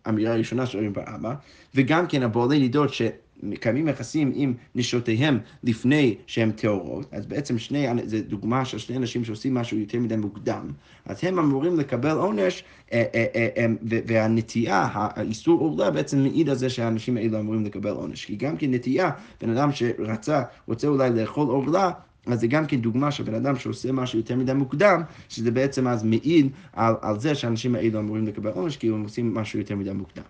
לאמירה 0.06 0.32
הראשונה 0.32 0.66
שרואים 0.66 0.92
באבא, 0.92 1.34
וגם 1.74 2.06
כן 2.06 2.22
הבועלי 2.22 2.58
נידות 2.58 2.94
ש... 2.94 3.02
מקיימים 3.44 3.88
יחסים 3.88 4.32
עם 4.34 4.54
נשותיהם 4.74 5.38
לפני 5.64 6.14
שהן 6.26 6.50
טהורות, 6.50 7.06
אז 7.12 7.26
בעצם 7.26 7.58
שני, 7.58 7.86
זו 8.04 8.16
דוגמה 8.28 8.64
של 8.64 8.78
שני 8.78 8.96
אנשים 8.96 9.24
שעושים 9.24 9.54
משהו 9.54 9.78
יותר 9.78 9.98
מדי 9.98 10.16
מוקדם, 10.16 10.70
אז 11.06 11.18
הם 11.22 11.38
אמורים 11.38 11.78
לקבל 11.78 12.16
עונש, 12.16 12.64
אה, 12.92 13.04
אה, 13.14 13.48
אה, 13.56 13.66
והנטייה, 14.06 14.88
האיסור 14.92 15.60
עורלה 15.60 15.90
בעצם 15.90 16.18
מעיד 16.18 16.48
על 16.48 16.56
זה 16.56 16.70
שהאנשים 16.70 17.16
האלה 17.16 17.40
אמורים 17.40 17.64
לקבל 17.64 17.90
עונש. 17.90 18.24
כי 18.24 18.36
גם 18.36 18.56
כן 18.56 18.74
נטייה, 18.74 19.10
בן 19.40 19.50
אדם 19.50 19.72
שרצה, 19.72 20.42
רוצה 20.68 20.88
אולי 20.88 21.10
לאכול 21.10 21.48
עורלה, 21.48 21.90
אז 22.26 22.40
זה 22.40 22.46
גם 22.46 22.66
כן 22.66 22.80
דוגמה 22.80 23.10
של 23.10 23.24
בן 23.24 23.34
אדם 23.34 23.56
שעושה 23.56 23.92
משהו 23.92 24.18
יותר 24.18 24.36
מדי 24.36 24.52
מוקדם, 24.52 25.02
שזה 25.28 25.50
בעצם 25.50 25.88
אז 25.88 26.04
מעיד 26.04 26.48
על, 26.72 26.94
על 27.00 27.20
זה 27.20 27.34
שהאנשים 27.34 27.74
האלה 27.74 27.98
אמורים 27.98 28.26
לקבל 28.26 28.50
עונש, 28.50 28.76
כי 28.76 28.88
הם 28.88 29.02
עושים 29.02 29.34
משהו 29.34 29.58
יותר 29.58 29.76
מדי 29.76 29.92
מוקדם. 29.92 30.22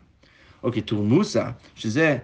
אוקיי, 0.63 0.83
תורמוסה, 0.83 1.51
שזה 1.75 2.19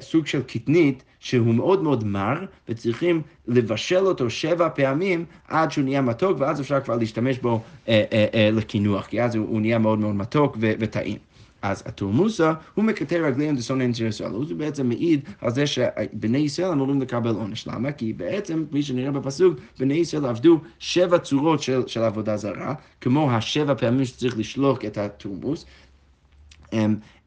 סוג 0.00 0.26
של 0.26 0.42
קטנית 0.42 1.04
שהוא 1.20 1.54
מאוד 1.54 1.82
מאוד 1.82 2.04
מר, 2.04 2.44
וצריכים 2.68 3.22
לבשל 3.48 4.06
אותו 4.06 4.30
שבע 4.30 4.68
פעמים 4.68 5.24
עד 5.48 5.70
שהוא 5.70 5.84
נהיה 5.84 6.00
מתוק, 6.00 6.40
ואז 6.40 6.60
אפשר 6.60 6.80
כבר 6.80 6.96
להשתמש 6.96 7.38
בו 7.38 7.60
אה, 7.88 8.04
אה, 8.12 8.26
אה, 8.34 8.50
לקינוח, 8.52 9.06
כי 9.06 9.22
אז 9.22 9.34
הוא, 9.34 9.60
נהיה 9.60 9.78
מאוד 9.78 9.98
מאוד 9.98 10.14
מתוק 10.14 10.56
וטעים. 10.60 11.18
אז 11.62 11.82
התורמוסה 11.86 12.52
הוא 12.74 12.84
מקטר 12.84 13.24
רגליהם 13.24 13.56
דסונן 13.56 13.90
ישראל, 14.08 14.30
הוא 14.30 14.44
בעצם 14.56 14.88
מעיד 14.88 15.20
על 15.40 15.50
זה 15.50 15.66
שבני 15.66 16.38
ישראל 16.38 16.72
אמורים 16.72 17.00
לקבל 17.00 17.30
עונש. 17.30 17.66
למה? 17.66 17.92
כי 17.92 18.12
בעצם, 18.12 18.64
כפי 18.68 18.82
שנראה 18.82 19.10
בפסוק, 19.10 19.58
בני 19.78 19.94
ישראל 19.94 20.26
עבדו 20.26 20.60
שבע 20.78 21.18
צורות 21.18 21.62
של, 21.62 21.82
של 21.86 22.02
עבודה 22.02 22.36
זרה, 22.36 22.74
כמו 23.00 23.32
השבע 23.32 23.74
פעמים 23.74 24.04
שצריך 24.04 24.38
לשלוח 24.38 24.78
את 24.86 24.98
התורמוס. 24.98 25.66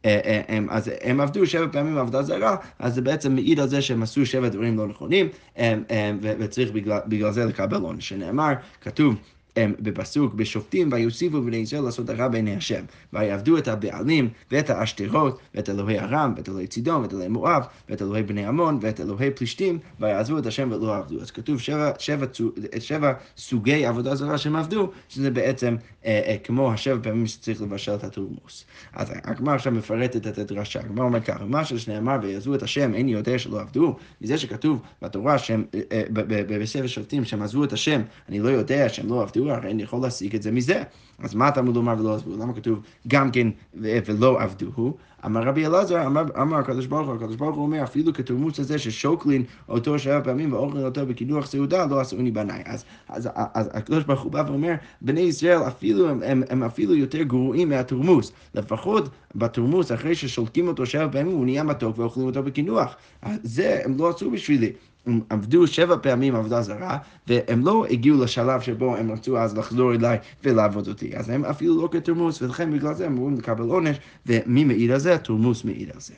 אה, 0.08 0.20
אה, 0.26 0.42
הם, 0.48 0.68
אז 0.70 0.92
הם 1.02 1.22
עבדו 1.22 1.46
שבע 1.46 1.68
פעמים 1.72 1.98
עבודה 1.98 2.24
זרה, 2.24 2.56
אז 2.80 2.96
זה 2.96 3.02
בעצם 3.02 3.36
מעיד 3.36 3.60
על 3.60 3.68
זה 3.68 3.82
שהם 3.82 4.04
עשו 4.04 4.26
שבע 4.26 4.50
דברים 4.50 4.78
לא 4.78 4.88
נכונים, 4.88 5.28
וצריך 6.22 6.72
בגלל, 6.72 7.00
בגלל 7.08 7.32
זה 7.32 7.46
לקבל 7.46 7.82
עונש. 7.82 8.10
שנאמר, 8.10 8.54
כתוב, 8.82 9.16
בפסוק, 9.60 10.34
בשופטים, 10.34 10.90
ויוסיפו 10.92 11.42
בני 11.42 11.58
ישראל 11.58 11.84
לעשות 11.84 12.10
הרע 12.10 12.28
בעיני 12.28 12.56
השם. 12.56 12.84
ויעבדו 13.14 13.58
את 13.58 13.68
הבעלים 13.68 14.30
ואת 14.52 14.70
האשתרות, 14.70 15.40
ואת 15.56 15.70
אלוהי 15.70 16.00
ארם, 16.00 16.34
ואת 16.38 16.50
אלוהי 16.50 16.68
צידון, 16.68 17.02
ואת 17.02 17.14
אלוהי 17.14 17.28
מואב, 17.28 17.64
ואת 17.90 18.02
אלוהי 18.02 18.24
בני 18.24 18.46
עמון, 18.46 18.80
ואת 18.82 19.02
אלוהי 19.02 19.32
פלישתים, 19.32 19.80
ויעזבו 20.00 20.38
את 20.38 20.46
השם 20.46 20.72
ולא 20.72 20.96
עבדו. 20.96 21.22
אז 21.22 21.32
כתוב 21.32 21.60
שבע, 21.60 21.92
שבע, 22.00 22.26
שבע 22.80 23.14
סוגי 23.38 23.86
עבודה 23.86 24.16
זרה 24.16 24.38
שהם 24.38 24.56
עבדו, 24.56 24.92
שזה 25.10 25.32
בעצם 25.32 25.76
כמו 26.44 26.74
השבע 26.74 26.98
פעמים 27.04 27.28
שצריך 27.28 27.62
לבשל 27.62 27.96
את 27.96 28.04
התורמוס. 28.04 28.66
אז 28.94 29.14
הגמר 29.24 29.54
עכשיו 29.54 29.72
מפרטת 29.72 30.28
את 30.28 30.38
הדרשה. 30.38 30.80
הגמר 30.80 31.04
אומר 31.04 31.22
ככה, 31.22 31.46
מה 31.46 31.66
שנאמר, 31.66 32.18
ויעזבו 32.22 32.56
את 32.56 32.64
השם, 32.64 32.94
איני 32.94 33.12
יודע 33.12 33.40
שלא 33.40 33.62
עבדו, 33.62 33.96
מזה 34.22 34.38
שכתוב 34.38 34.82
בתורה 35.02 35.38
שהם, 35.38 35.66
אה, 35.76 35.82
אה, 35.92 36.04
בספר 36.60 36.88
שופטים, 36.88 37.26
שהם 37.26 37.42
עזבו 37.42 37.64
את 37.64 37.74
השם, 37.74 38.02
אני 38.30 38.40
לא 38.40 38.50
יודע 38.50 38.90
שהם 38.90 39.10
לא 39.10 39.22
עבדו, 39.22 39.52
הרי 39.52 39.72
אני 39.72 39.84
יכול 39.84 40.02
להסיק 40.02 40.36
את 40.36 40.42
זה 40.42 40.52
מזה. 40.52 40.84
אז 41.20 41.36
מה 41.36 41.50
אתה 41.50 41.62
לומר 41.62 41.96
ולא 42.00 42.16
עזבו? 42.16 42.38
למה 42.38 42.54
כתוב 42.54 42.82
גם 43.08 43.32
כן 43.32 43.48
ולא 43.74 44.42
עבדוהו? 44.42 44.98
אמר 45.26 45.44
רבי 45.44 45.66
אלעזר, 45.66 46.08
אמר, 46.42 46.58
הקדוש 46.58 46.86
ברוך 46.86 47.08
הוא, 47.08 47.16
הקדוש 47.16 47.36
ברוך 47.36 47.56
הוא 47.56 47.64
אומר, 47.64 47.84
אפילו 47.84 48.14
כתורמוס 48.14 48.60
הזה 48.60 48.80
ששוקלין 48.80 49.44
אותו 49.70 50.00
שבע 50.00 50.22
פעמים 50.24 50.54
ואוכלין 50.54 50.86
אותו 50.86 51.06
בקידוח 51.06 51.46
סעודה, 51.46 51.86
לא 51.86 52.00
עשוני 52.00 52.32
בניי. 52.32 52.64
אז, 52.66 52.86
אז, 53.10 53.30
אז, 53.36 53.46
אז 53.54 53.70
הקדוש 53.74 54.04
ברוך 54.04 54.22
הוא 54.22 54.32
בא 54.32 54.44
ואומר, 54.48 54.74
בני 55.02 55.22
ישראל 55.22 55.68
אפילו, 55.68 56.10
הם, 56.10 56.24
הם, 56.24 56.44
הם 56.50 56.64
אפילו 56.64 56.96
יותר 56.96 57.24
גרועים 57.24 57.70
מהתורמוס. 57.70 58.32
לפחות 58.56 59.10
בתורמוס, 59.36 59.92
אחרי 59.92 60.16
ששולקים 60.16 60.68
אותו 60.68 60.86
שבע 60.86 61.08
פעמים, 61.12 61.36
הוא 61.36 61.46
נהיה 61.46 61.64
מתוק 61.64 62.00
ואוכלים 62.00 62.26
אותו 62.26 62.44
בקינוח. 62.44 62.96
זה 63.44 63.82
הם 63.86 63.98
לא 63.98 64.10
עשו 64.10 64.32
בשבילי. 64.32 64.72
עבדו 65.30 65.68
שבע 65.68 65.96
פעמים 66.02 66.36
עבודה 66.36 66.62
זרה, 66.62 66.98
והם 67.28 67.66
לא 67.66 67.86
הגיעו 67.90 68.24
לשלב 68.24 68.62
שבו 68.62 68.96
הם 68.96 69.12
רצו 69.12 69.38
אז 69.38 69.58
לחזור 69.58 69.94
אליי 69.94 70.18
ולעבוד 70.44 70.88
אותי. 70.88 71.18
אז 71.18 71.30
הם 71.30 71.46
אפילו 71.46 71.82
לא 71.82 71.90
כתורמוס, 71.92 72.42
ולכן 72.42 72.72
בגלל 72.72 72.94
זה 72.94 73.06
הם 73.06 73.12
אמורים 73.12 73.38
לקבל 73.38 73.64
עונש, 73.64 73.98
ומי 74.26 74.64
מעיד 74.64 74.92
על 74.92 75.00
זה? 75.00 75.16
התורמוס 75.16 75.66
מעיד 75.66 75.90
על 75.94 76.00
זה. 76.00 76.14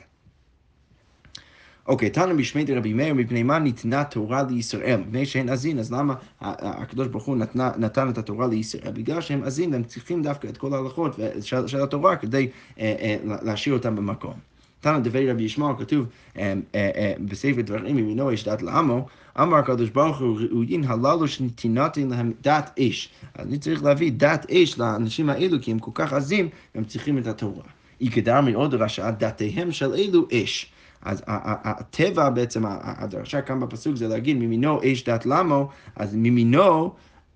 אוקיי, 1.86 2.10
תנא 2.10 2.32
משמי 2.32 2.64
דרבי 2.64 2.92
מאיר, 2.92 3.14
מפני 3.14 3.42
מה 3.42 3.58
ניתנה 3.58 4.04
תורה 4.04 4.42
לישראל? 4.42 5.00
מפני 5.00 5.26
שאין 5.26 5.48
אזין, 5.48 5.78
אז 5.78 5.92
למה 5.92 6.14
הקדוש 6.40 7.08
ברוך 7.08 7.24
הוא 7.24 7.36
נתנה, 7.36 7.70
נתן 7.78 8.08
את 8.08 8.18
התורה 8.18 8.46
לישראל? 8.46 8.92
בגלל 8.92 9.20
שהם 9.20 9.44
אזין, 9.44 9.74
הם 9.74 9.84
צריכים 9.84 10.22
דווקא 10.22 10.48
את 10.48 10.56
כל 10.56 10.74
ההלכות 10.74 11.18
של, 11.40 11.66
של 11.66 11.82
התורה 11.82 12.16
כדי 12.16 12.48
אה, 12.78 12.94
אה, 13.00 13.16
להשאיר 13.42 13.74
אותם 13.74 13.96
במקום. 13.96 14.49
תנא 14.80 14.98
דברי 14.98 15.30
רבי 15.30 15.42
ישמעאל 15.42 15.74
כתוב 15.78 16.06
אה, 16.38 16.54
אה, 16.74 16.90
אה, 16.96 17.12
בספר 17.20 17.60
דברים 17.60 17.98
ימינו 17.98 18.32
יש 18.32 18.48
דת 18.48 18.62
לעמו, 18.62 19.06
אמר 19.40 19.56
הקדוש 19.56 19.90
ברוך 19.90 20.18
הוא 20.18 20.38
ראויין 20.40 20.84
הללו 20.84 21.28
שנתינתן 21.28 22.08
להם 22.08 22.32
דת 22.40 22.78
אש. 22.78 23.08
אז 23.34 23.46
אני 23.46 23.58
צריך 23.58 23.84
להביא 23.84 24.12
דת 24.16 24.46
אש 24.50 24.78
לאנשים 24.78 25.30
האלו 25.30 25.56
כי 25.62 25.70
הם 25.70 25.78
כל 25.78 25.90
כך 25.94 26.12
עזים 26.12 26.48
והם 26.74 26.84
צריכים 26.84 27.18
את 27.18 27.26
התורה. 27.26 27.62
יקדר 28.00 28.40
מאוד 28.40 28.74
רשע 28.74 29.10
דתיהם 29.10 29.72
של 29.72 29.94
אלו 29.94 30.26
אש. 30.32 30.72
אז 31.02 31.22
הטבע 31.26 32.30
בעצם, 32.30 32.62
הדרשה 32.66 33.42
כאן 33.42 33.60
בפסוק 33.60 33.96
זה 33.96 34.08
להגיד 34.08 34.36
ממינו 34.36 34.80
אש 34.84 35.04
דת 35.04 35.26
למו, 35.26 35.68
אז 35.96 36.14
ממינו 36.14 36.94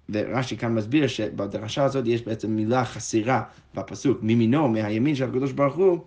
ורש"י 0.09 0.57
כאן 0.57 0.75
מסביר 0.75 1.07
שבדרשה 1.07 1.85
הזאת 1.85 2.07
יש 2.07 2.23
בעצם 2.23 2.51
מילה 2.51 2.85
חסרה 2.85 3.43
בפסוק, 3.75 4.19
ממינו, 4.23 4.69
מהימין 4.69 5.15
של 5.15 5.25
הקדוש 5.25 5.53
ברוך 5.53 5.75
הוא, 5.75 5.99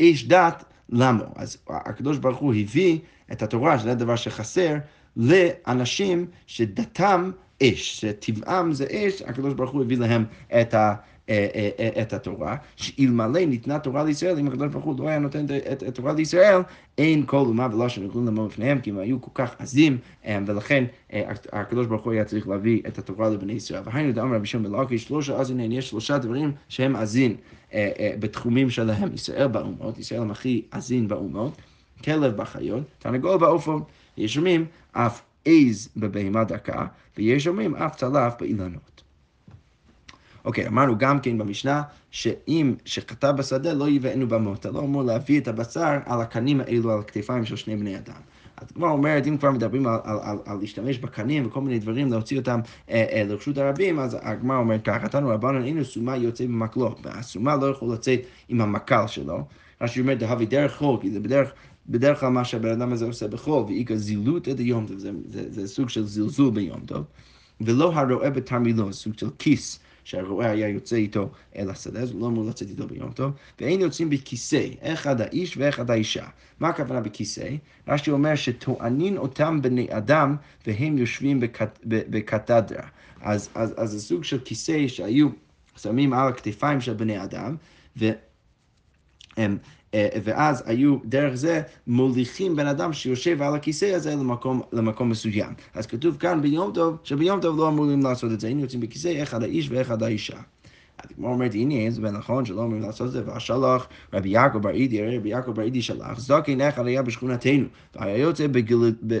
איש 0.00 0.28
דת 0.28 0.64
למה? 0.88 1.24
אז 1.36 1.56
הקדוש 1.68 2.18
ברוך 2.18 2.38
הוא 2.38 2.54
הביא 2.54 2.98
את 3.32 3.42
התורה, 3.42 3.78
שזה 3.78 3.92
הדבר 3.92 4.16
שחסר, 4.16 4.76
לאנשים 5.16 6.26
שדתם 6.46 7.30
אש, 7.62 8.00
שטבעם 8.00 8.72
זה 8.72 8.86
אש, 8.90 9.22
הקדוש 9.22 9.54
ברוך 9.54 9.70
הוא 9.70 9.82
הביא 9.82 9.98
להם 9.98 10.24
את, 10.60 10.74
ה, 10.74 10.94
את 12.02 12.12
התורה, 12.12 12.56
שאלמלא 12.76 13.44
ניתנה 13.44 13.78
תורה 13.78 14.04
לישראל, 14.04 14.38
אם 14.38 14.46
הקדוש 14.46 14.68
ברוך 14.68 14.84
הוא 14.84 14.94
לא 14.98 15.08
היה 15.08 15.18
נותן 15.18 15.46
את 15.72 15.82
התורה 15.82 16.12
לישראל, 16.12 16.60
אין 16.98 17.26
כל 17.26 17.36
אומה 17.36 17.68
ולא 17.72 17.88
שנגלו 17.88 18.24
למות 18.24 18.50
לפניהם, 18.52 18.80
כי 18.80 18.90
הם 18.90 18.98
היו 18.98 19.20
כל 19.20 19.30
כך 19.34 19.54
עזים, 19.58 19.98
ולכן 20.46 20.84
הקדוש 21.52 21.86
ברוך 21.86 22.04
הוא 22.04 22.12
היה 22.12 22.24
צריך 22.24 22.48
להביא 22.48 22.82
את 22.86 22.98
התורה 22.98 23.30
לבני 23.30 23.52
ישראל. 23.52 23.82
והיינו 23.84 24.12
דאמר 24.12 24.36
רבי 24.36 24.46
שמעון 24.46 24.72
מלאכי, 24.72 24.98
שלושה 24.98 25.40
עזינן, 25.40 25.72
יש 25.72 25.90
שלושה 25.90 26.18
דברים 26.18 26.52
שהם 26.68 26.96
עזין 26.96 27.36
בתחומים 28.18 28.70
שלהם. 28.70 29.14
ישראל 29.14 29.46
באומות, 29.46 29.98
ישראל 29.98 30.20
הם 30.20 30.30
הכי 30.30 30.62
עזין 30.70 31.08
באומות, 31.08 31.56
כלב 32.04 32.36
בחיות, 32.36 32.82
תרנגול 32.98 33.38
בעופות, 33.38 33.82
יש 34.16 34.36
אומרים 34.36 34.66
אף 34.92 35.22
עז 35.44 35.88
בבהמה 35.96 36.44
דקה, 36.44 36.86
ויש 37.16 37.46
אומרים 37.46 37.74
אף 37.74 37.96
צלף 37.96 38.34
באילנות. 38.40 39.03
אוקיי, 40.44 40.66
אמרנו 40.66 40.98
גם 40.98 41.20
כן 41.20 41.38
במשנה, 41.38 41.82
שאם 42.10 42.74
שחטא 42.84 43.32
בשדה 43.32 43.72
לא 43.72 43.88
יבאנו 43.88 44.28
במות, 44.28 44.60
אתה 44.60 44.70
לא 44.70 44.80
אמור 44.80 45.02
להביא 45.02 45.40
את 45.40 45.48
הבשר 45.48 45.98
על 46.06 46.20
הקנים 46.20 46.60
האלו, 46.60 46.92
על 46.92 46.98
הכתפיים 46.98 47.44
של 47.44 47.56
שני 47.56 47.76
בני 47.76 47.96
אדם. 47.96 48.20
אז 48.56 48.70
כבר 48.72 48.88
אומרת, 48.88 49.26
אם 49.26 49.36
כבר 49.36 49.50
מדברים 49.50 49.86
על, 49.86 49.98
על, 50.04 50.18
על, 50.22 50.38
על 50.46 50.58
להשתמש 50.60 50.98
בקנים 50.98 51.46
וכל 51.46 51.60
מיני 51.60 51.78
דברים, 51.78 52.12
להוציא 52.12 52.38
אותם 52.38 52.60
אה, 52.90 53.04
אה, 53.12 53.24
לרשות 53.24 53.58
הרבים, 53.58 53.98
אז 53.98 54.16
הגמרא 54.22 54.58
אומרת 54.58 54.84
ככה, 54.84 55.08
תנו 55.08 55.28
רבנן 55.28 55.64
אינו 55.64 55.84
סומה 55.84 56.16
יוצא 56.16 56.44
במקלו, 56.44 56.94
והסומה 57.02 57.56
לא 57.56 57.66
יכול 57.66 57.92
לצאת 57.92 58.20
עם 58.48 58.60
המקל 58.60 59.06
שלו. 59.06 59.44
רש"י 59.80 60.00
אומר, 60.00 60.14
דהבי 60.14 60.46
דרך 60.46 60.76
חול, 60.76 60.98
כי 61.00 61.10
זה 61.10 61.20
בדרך... 61.20 61.52
בדרך 61.88 62.20
כלל 62.20 62.28
מה 62.28 62.44
שהבן 62.44 62.70
אדם 62.70 62.92
הזה 62.92 63.04
עושה 63.04 63.28
בחול, 63.28 63.62
ואיכא 63.62 63.96
זילות 63.96 64.48
את 64.48 64.58
היום 64.58 64.86
טוב, 64.86 64.98
זה, 64.98 65.10
זה, 65.28 65.52
זה 65.52 65.68
סוג 65.68 65.88
של 65.88 66.06
זלזול 66.06 66.50
ביום 66.50 66.80
טוב, 66.80 67.04
ולא 67.60 67.92
הרואה 67.94 68.30
בתרמילו, 68.30 68.92
סוג 68.92 69.18
של 69.18 69.28
כיס. 69.38 69.83
שהרועה 70.04 70.50
היה 70.50 70.68
יוצא 70.68 70.96
איתו 70.96 71.30
אל 71.56 71.70
השדה, 71.70 72.00
אז 72.00 72.10
הוא 72.10 72.20
לא 72.20 72.26
אמור 72.26 72.44
לצאת 72.44 72.68
איתו 72.68 72.86
ביום 72.86 73.12
טוב, 73.12 73.32
ואין 73.60 73.80
יוצאים 73.80 74.10
בכיסא, 74.10 74.66
אחד 74.80 75.20
האיש 75.20 75.56
ואחד 75.56 75.90
האישה. 75.90 76.26
מה 76.60 76.68
הכוונה 76.68 77.00
בכיסא? 77.00 77.48
רש"י 77.88 78.10
אומר 78.10 78.34
שטוענין 78.34 79.16
אותם 79.16 79.62
בני 79.62 79.86
אדם 79.90 80.36
והם 80.66 80.98
יושבים 80.98 81.40
בקתדרה. 81.86 82.88
אז, 83.20 83.48
אז, 83.54 83.74
אז 83.76 83.90
זה 83.90 84.00
סוג 84.00 84.24
של 84.24 84.38
כיסא 84.44 84.88
שהיו 84.88 85.28
שמים 85.76 86.12
על 86.12 86.28
הכתפיים 86.28 86.80
של 86.80 86.94
בני 86.94 87.22
אדם, 87.22 87.56
ו... 87.96 88.10
הם, 89.36 89.58
ואז 90.24 90.62
היו 90.66 90.96
דרך 91.04 91.34
זה 91.34 91.62
מוליכים 91.86 92.56
בן 92.56 92.66
אדם 92.66 92.92
שיושב 92.92 93.42
על 93.42 93.54
הכיסא 93.54 93.84
הזה 93.94 94.14
למקום, 94.14 94.62
למקום 94.72 95.10
מסוים. 95.10 95.52
אז 95.74 95.86
כתוב 95.86 96.16
כאן 96.16 96.42
ביום 96.42 96.72
טוב, 96.74 96.96
שביום 97.04 97.40
טוב 97.40 97.58
לא 97.58 97.68
אמורים 97.68 98.02
לעשות 98.02 98.32
את 98.32 98.40
זה, 98.40 98.46
היינו 98.46 98.60
יוצאים 98.60 98.80
בכיסא 98.80 99.22
אחד 99.22 99.42
האיש 99.42 99.68
ואחד 99.70 100.02
האישה. 100.02 100.36
הגמרא 101.10 101.30
אומרת, 101.30 101.54
הנה, 101.54 101.90
זה 101.90 102.00
נכון 102.10 102.44
שלא 102.44 102.60
אומרים 102.60 102.82
לעשות 102.82 103.06
את 103.06 103.12
זה, 103.12 103.22
והשלח 103.26 103.88
רבי 104.12 104.28
יעקב 104.28 104.58
בר 104.58 104.70
אידי, 104.70 105.02
הרי 105.02 105.18
רבי 105.18 105.28
יעקב 105.28 105.50
בר 105.50 105.62
אידי 105.62 105.82
שלח, 105.82 106.20
זקן 106.20 106.60
אחד 106.60 106.86
היה 106.86 107.02
בשכונתנו, 107.02 107.64
והיה 107.96 108.18
יוצא 108.18 108.46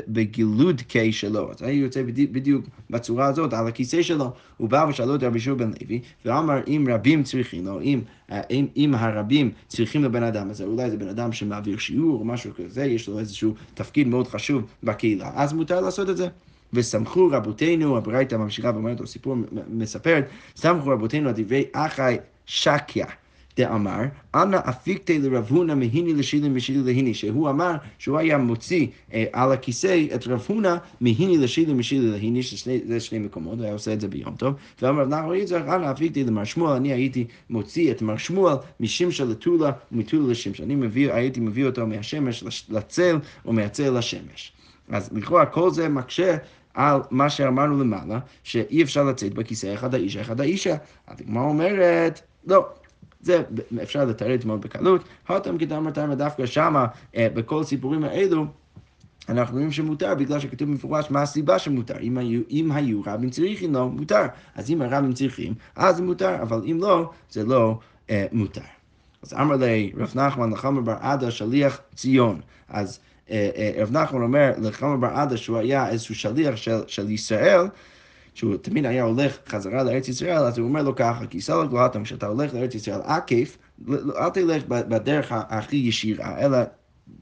בגילוד 0.08 0.80
קיי 0.80 1.12
שלו, 1.12 1.50
אז 1.50 1.62
היה 1.62 1.72
יוצא 1.72 2.02
בדיוק 2.02 2.66
בצורה 2.90 3.26
הזאת, 3.26 3.52
על 3.52 3.66
הכיסא 3.68 4.02
שלו, 4.02 4.32
הוא 4.56 4.68
בא 4.68 4.86
ושאלו 4.88 5.14
את 5.14 5.22
רבי 5.22 5.40
שוב 5.40 5.58
בן 5.58 5.70
לוי, 5.82 6.00
ואמר, 6.24 6.60
אם 6.66 6.86
רבים 6.90 7.22
צריכים 7.22 7.64
לו, 7.64 7.80
אם, 7.80 8.00
אם, 8.50 8.66
אם 8.76 8.94
הרבים 8.94 9.50
צריכים 9.68 10.04
לבן 10.04 10.22
אדם 10.22 10.50
הזה, 10.50 10.64
אולי 10.64 10.90
זה 10.90 10.96
בן 10.96 11.08
אדם 11.08 11.32
שמעביר 11.32 11.78
שיעור 11.78 12.20
או 12.20 12.24
משהו 12.24 12.50
כזה, 12.54 12.84
יש 12.84 13.08
לו 13.08 13.18
איזשהו 13.18 13.54
תפקיד 13.74 14.08
מאוד 14.08 14.28
חשוב 14.28 14.62
בקהילה, 14.82 15.30
אז 15.34 15.52
מותר 15.52 15.80
לעשות 15.80 16.10
את 16.10 16.16
זה. 16.16 16.28
וסמכו 16.74 17.28
רבותינו, 17.32 17.96
הברייתא 17.96 18.34
ממשיכה 18.34 18.70
ואומרת 18.74 19.00
לו 19.00 19.06
סיפור, 19.06 19.36
מספרת, 19.68 20.28
סמכו 20.56 20.90
רבותינו 20.90 21.28
על 21.28 21.34
דברי 21.36 21.64
אחי 21.72 22.16
שקיה. 22.46 23.06
דאמר, 23.56 24.00
אנא 24.34 24.58
אפיקתי 24.68 25.18
לרב 25.18 25.46
הונא 25.50 25.74
מהיני 25.74 26.12
לשילי 26.12 26.48
משילי 26.48 26.82
להיני, 26.82 27.14
שהוא 27.14 27.50
אמר 27.50 27.74
שהוא 27.98 28.18
היה 28.18 28.38
מוציא 28.38 28.86
אה, 29.12 29.24
על 29.32 29.52
הכיסא 29.52 30.04
את 30.14 30.26
רב 30.26 30.44
הונא 30.48 30.76
מהיני 31.00 31.38
לשילי 31.38 31.72
משילי 31.72 32.10
להיני, 32.10 32.42
שזה 32.42 33.00
שני 33.00 33.18
מקומות, 33.18 33.58
הוא 33.58 33.64
היה 33.64 33.72
עושה 33.72 33.92
את 33.92 34.00
זה 34.00 34.08
ביום 34.08 34.36
טוב, 34.36 34.54
ואמר 34.82 35.02
רב 35.02 35.08
נחמן 35.08 35.34
יצחק, 35.34 35.62
אנא 35.68 35.90
אפיקתי 35.90 36.24
למר 36.24 36.44
שמואל, 36.44 36.72
אני 36.72 36.92
הייתי 36.92 37.26
מוציא 37.50 37.90
את 37.90 38.02
מר 38.02 38.16
שמואל 38.16 38.56
משמשה 38.80 39.24
לטולה 39.24 39.70
ומטולה 39.92 40.30
לשמשה, 40.30 40.62
אני 40.62 40.74
מביא, 40.74 41.12
הייתי 41.12 41.40
מביא 41.40 41.66
אותו 41.66 41.86
מהשמש 41.86 42.44
לצל 42.70 43.18
ומהצל 43.46 43.98
לשמש. 43.98 44.52
אז 44.88 45.10
לכאורה 45.12 45.46
כל 45.46 45.70
זה 45.70 45.88
מקשה 45.88 46.36
על 46.74 47.00
מה 47.10 47.30
שאמרנו 47.30 47.80
למעלה, 47.80 48.18
שאי 48.42 48.82
אפשר 48.82 49.04
לצאת 49.04 49.34
בכיסא 49.34 49.74
אחד 49.74 49.94
האישה, 49.94 50.20
אחד 50.20 50.40
האישה. 50.40 50.76
אז 51.06 51.20
הגמרא 51.20 51.42
אומרת, 51.42 52.20
לא. 52.46 52.66
זה 53.20 53.42
אפשר 53.82 54.04
לתרץ 54.04 54.44
מאוד 54.44 54.60
בקלות. 54.60 55.04
הותם 55.28 55.58
כדאמר 55.58 55.90
תרמה 55.90 56.14
דווקא 56.14 56.46
שמה, 56.46 56.86
אה, 57.16 57.28
בכל 57.34 57.60
הסיפורים 57.60 58.04
האלו, 58.04 58.46
אנחנו 59.28 59.54
רואים 59.56 59.72
שמותר 59.72 60.14
בגלל 60.14 60.40
שכתוב 60.40 60.68
במפורש 60.68 61.10
מה 61.10 61.22
הסיבה 61.22 61.58
שמותר. 61.58 61.98
אם 61.98 62.18
היו, 62.18 62.42
אם 62.50 62.72
היו 62.72 63.00
רבים 63.06 63.30
צריכים, 63.30 63.74
לא, 63.74 63.88
מותר. 63.88 64.26
אז 64.54 64.70
אם 64.70 64.82
הרבים 64.82 65.12
צריכים, 65.12 65.54
אז 65.76 65.96
זה 65.96 66.02
מותר, 66.02 66.42
אבל 66.42 66.62
אם 66.70 66.78
לא, 66.80 67.10
זה 67.30 67.44
לא 67.44 67.78
אה, 68.10 68.26
מותר. 68.32 68.60
אז 69.22 69.34
אמר 69.34 69.56
לי 69.56 69.92
רב 69.96 70.12
נחמן 70.14 70.50
לחמר 70.50 70.80
בר 70.80 70.96
עדה 71.00 71.30
שליח 71.30 71.80
ציון. 71.94 72.40
אז 72.68 73.00
רב 73.76 73.90
נחמן 73.90 74.22
אומר 74.22 74.52
לחמר 74.58 74.96
בר 74.96 75.08
עדה 75.08 75.36
שהוא 75.36 75.58
היה 75.58 75.88
איזשהו 75.88 76.14
שליח 76.14 76.56
של, 76.56 76.80
של 76.86 77.10
ישראל, 77.10 77.60
שהוא 78.34 78.56
תמיד 78.56 78.86
היה 78.86 79.02
הולך 79.02 79.38
חזרה 79.48 79.82
לארץ 79.82 80.08
ישראל, 80.08 80.38
אז 80.38 80.58
הוא 80.58 80.68
אומר 80.68 80.82
לו 80.82 80.94
ככה, 80.94 81.26
כי 81.26 81.40
סלח 81.40 81.70
גלותם, 81.70 82.04
כשאתה 82.04 82.26
הולך 82.26 82.54
לארץ 82.54 82.74
ישראל 82.74 83.00
עקיף, 83.04 83.58
אל 83.90 84.30
תלך 84.30 84.62
בדרך 84.68 85.32
הכי 85.32 85.76
ישירה, 85.76 86.38
אלא 86.40 86.58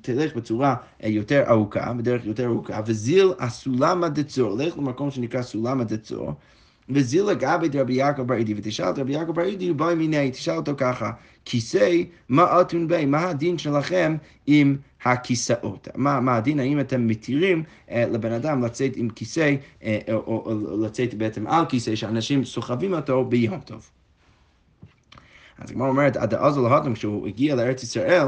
תלך 0.00 0.36
בצורה 0.36 0.74
אה, 1.04 1.08
יותר 1.08 1.44
ארוכה, 1.48 1.92
בדרך 1.92 2.24
יותר 2.24 2.46
ארוכה, 2.46 2.80
וזיל 2.86 3.32
הסולמה 3.38 4.08
דצור, 4.08 4.56
לך 4.56 4.78
למקום 4.78 5.10
שנקרא 5.10 5.42
סולמה 5.42 5.84
דצור, 5.84 6.32
וזיל 6.88 7.24
לגבי 7.24 7.80
רבי 7.80 7.94
יעקב 7.94 8.22
בר 8.22 8.34
אידי, 8.34 8.54
ותשאל 8.56 8.90
את 8.90 8.98
רבי 8.98 9.12
יעקב 9.12 9.32
בר 9.32 9.44
אידי, 9.44 9.68
הוא 9.68 9.76
בא 9.76 9.94
מיני, 9.94 10.30
תשאל 10.30 10.56
אותו 10.56 10.72
ככה, 10.76 11.10
כיסא, 11.44 12.02
מה 12.28 12.60
אתון 12.60 12.88
בי, 12.88 13.06
מה 13.06 13.28
הדין 13.28 13.58
שלכם 13.58 14.16
עם 14.46 14.76
הכיסאות? 15.04 15.88
מה, 15.94 16.20
מה 16.20 16.36
הדין, 16.36 16.60
האם 16.60 16.80
אתם 16.80 17.06
מתירים 17.06 17.62
אה, 17.90 18.04
לבן 18.10 18.32
אדם 18.32 18.64
לצאת 18.64 18.92
עם 18.96 19.08
כיסא, 19.08 19.54
אה, 19.82 19.98
או, 20.12 20.14
או, 20.14 20.44
או 20.46 20.82
לצאת 20.84 21.14
בעצם 21.14 21.46
על 21.46 21.66
כיסא 21.66 21.94
שאנשים 21.94 22.44
סוחבים 22.44 22.94
אותו 22.94 23.24
ביום 23.24 23.60
טוב? 23.60 23.90
אז 25.58 25.70
הגמרא 25.70 25.88
אומרת, 25.88 26.16
עד 26.16 26.34
אז 26.34 26.58
להותם, 26.58 26.94
כשהוא 26.94 27.26
הגיע 27.26 27.54
לארץ 27.54 27.82
ישראל, 27.82 28.26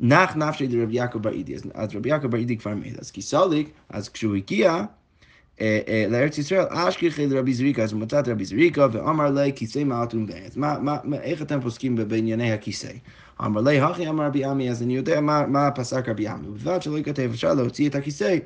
נח 0.00 0.36
נפשי 0.36 0.68
לרבי 0.68 0.96
יעקב 0.96 1.18
בר 1.18 1.32
אידי, 1.32 1.54
אז 1.74 1.96
רבי 1.96 2.08
יעקב 2.08 2.26
בר 2.26 2.38
אידי 2.38 2.56
כבר 2.56 2.74
מת, 2.74 2.98
אז 2.98 3.10
כיסאוליק, 3.10 3.70
אז 3.88 4.08
כשהוא 4.08 4.36
הגיע, 4.36 4.84
לארץ 6.10 6.38
ישראל, 6.38 6.64
אשכחי 6.70 7.26
לרבי 7.26 7.54
זריקה, 7.54 7.82
אז 7.82 7.92
מצא 7.92 8.20
את 8.20 8.28
רבי 8.28 8.44
זריקה 8.44 8.86
ואמר 8.92 9.30
לי 9.30 9.52
כיסא 9.56 9.84
מעטון 9.84 10.26
אז 10.46 10.58
איך 11.22 11.42
אתם 11.42 11.60
פוסקים 11.60 11.96
בענייני 11.96 12.52
הכיסא? 12.52 12.92
אמר 13.44 13.60
לי, 13.60 13.80
הכי 13.80 14.08
אמר 14.08 14.24
רבי 14.24 14.44
עמי, 14.44 14.70
אז 14.70 14.82
אני 14.82 14.96
יודע 14.96 15.20
מה 15.20 15.70
פסק 15.70 16.08
רבי 16.08 16.28
עמי, 16.28 16.48
ובלבד 16.48 16.82
שלא 16.82 16.96
ייכתב, 16.96 17.30
אפשר 17.34 17.54
להוציא 17.54 17.88
את 17.88 17.94
הכיסא, 17.94 18.36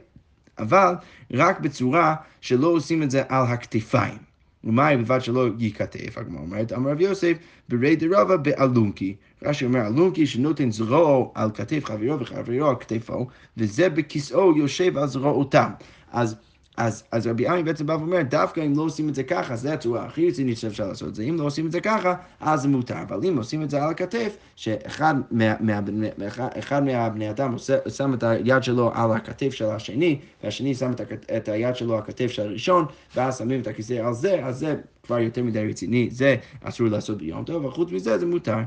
אבל 0.59 0.95
רק 1.33 1.61
בצורה 1.61 2.15
שלא 2.41 2.67
עושים 2.67 3.03
את 3.03 3.11
זה 3.11 3.23
על 3.29 3.47
הכתפיים. 3.47 4.19
ומאי 4.65 4.97
בלבד 4.97 5.21
שלא 5.21 5.47
ייכתב, 5.59 5.99
הגמרא 6.17 6.41
אומרת, 6.41 6.73
אמר 6.73 6.91
רבי 6.91 7.05
יוסף, 7.05 7.37
ברי 7.69 7.97
דרבה 7.97 8.37
באלונקי. 8.37 9.17
רש"י 9.43 9.65
אומר, 9.65 9.87
אלונקי 9.87 10.27
שנותן 10.27 10.71
זרועו 10.71 11.33
על 11.35 11.51
כתף 11.55 11.85
חברו 11.85 12.21
וחברו 12.21 12.67
על 12.69 12.77
כתפו, 12.81 13.27
וזה 13.57 13.89
בכיסאו 13.89 14.57
יושב 14.57 14.99
על 14.99 15.07
זרועותם. 15.07 15.71
אז 16.13 16.37
אז, 16.77 17.05
אז 17.11 17.27
רבי 17.27 17.49
עמי 17.49 17.63
בעצם 17.63 17.87
בא 17.87 17.93
ואומר, 17.93 18.23
דווקא 18.23 18.61
אם 18.61 18.77
לא 18.77 18.83
עושים 18.83 19.09
את 19.09 19.15
זה 19.15 19.23
ככה, 19.23 19.57
זו 19.57 19.69
הצורה 19.69 20.05
הכי 20.05 20.29
רצינית 20.29 20.59
שאפשר 20.59 20.89
לעשות 20.89 21.09
את 21.09 21.15
זה. 21.15 21.23
אם 21.23 21.37
לא 21.39 21.45
עושים 21.45 21.67
את 21.67 21.73
זה 21.73 21.81
ככה, 21.81 22.15
אז 22.41 22.63
זה 22.63 22.69
מותר. 22.69 23.03
אבל 23.03 23.27
אם 23.29 23.37
עושים 23.37 23.63
את 23.63 23.71
זה 23.71 23.83
על 23.83 23.91
הכתף, 23.91 24.37
שאחד 24.57 25.15
מה, 25.31 25.55
מה, 25.61 25.81
מה, 26.19 26.81
מהבני 26.81 27.31
אדם 27.31 27.53
עושה, 27.53 27.77
שם 27.89 28.15
את 28.15 28.23
היד 28.23 28.63
שלו 28.63 28.91
על 28.95 29.13
הכתף 29.13 29.51
של 29.51 29.65
השני, 29.65 30.21
והשני 30.45 30.75
שם 30.75 30.91
את, 30.91 31.01
את 31.37 31.49
היד 31.49 31.77
שלו 31.77 31.93
על 31.93 31.99
הכתף 31.99 32.27
של 32.27 32.43
הראשון, 32.43 32.87
ואז 33.17 33.39
שמים 33.39 33.61
את 33.61 33.67
הכיסא 33.67 33.93
על 33.93 34.15
זה, 34.15 34.45
אז 34.45 34.59
זה 34.59 34.77
כבר 35.03 35.19
יותר 35.19 35.43
מדי 35.43 35.69
רציני, 35.69 36.09
זה 36.11 36.37
אסור 36.63 36.87
לעשות 36.87 37.19
ביום 37.19 37.45
טוב, 37.45 37.65
וחוץ 37.65 37.93
מזה 37.93 38.19
זה 38.19 38.27
מותר. 38.27 38.59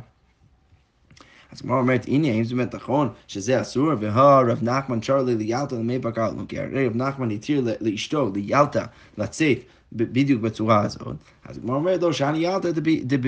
אז 1.51 1.61
כמו 1.61 1.77
אומרת, 1.77 2.05
הנה, 2.07 2.27
האם 2.27 2.43
זה 2.43 2.55
באמת 2.55 2.75
נכון 2.75 3.09
שזה 3.27 3.61
אסור? 3.61 3.91
והרב 3.99 4.63
נחמן 4.63 5.01
שר 5.01 5.23
לי 5.23 5.35
ליאלתא 5.35 5.75
למי 5.75 5.99
בקר, 5.99 6.31
כי 6.47 6.59
הרי 6.59 6.87
רב 6.87 6.95
נחמן 6.95 7.31
התיר 7.31 7.63
לאשתו, 7.81 8.31
ליאלתא, 8.35 8.83
לצאת 9.17 9.57
בדיוק 9.91 10.41
בצורה 10.41 10.81
הזאת. 10.81 11.15
אז 11.45 11.57
כמו 11.57 11.75
אומרת 11.75 12.01
לו, 12.01 12.13
שאני 12.13 12.37
יאלתא 12.37 12.69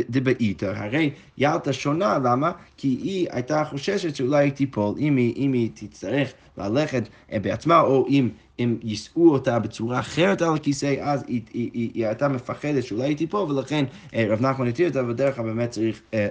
דבעיתא, 0.09 0.65
הרי 0.75 1.11
יאלתא 1.37 1.71
שונה, 1.71 2.17
למה? 2.17 2.51
כי 2.77 2.87
היא 2.87 3.27
הייתה 3.31 3.63
חוששת 3.65 4.15
שאולי 4.15 4.43
היא 4.43 4.51
תיפול, 4.51 4.95
אם 4.99 5.15
היא, 5.15 5.33
אם 5.35 5.53
היא 5.53 5.69
תצטרך 5.73 6.33
ללכת 6.57 7.03
בעצמה, 7.41 7.81
או 7.81 8.07
אם 8.09 8.29
אם 8.59 8.77
יישאו 8.83 9.29
אותה 9.29 9.59
בצורה 9.59 9.99
אחרת 9.99 10.41
על 10.41 10.55
הכיסא, 10.55 10.95
אז 11.01 11.23
היא, 11.27 11.41
היא, 11.53 11.69
היא, 11.73 11.91
היא 11.93 12.05
הייתה 12.05 12.27
מפחדת 12.27 12.83
שאולי 12.83 13.03
היא 13.03 13.17
תיפול, 13.17 13.51
ולכן 13.51 13.85
אה, 14.13 14.25
רב 14.29 14.41
נחמן 14.41 14.67
התיר 14.67 14.87
אותה, 14.87 15.03
ובדרך 15.03 15.35
כלל 15.35 15.45
באמת 15.45 15.69
צריך 15.71 16.01
אה, 16.13 16.27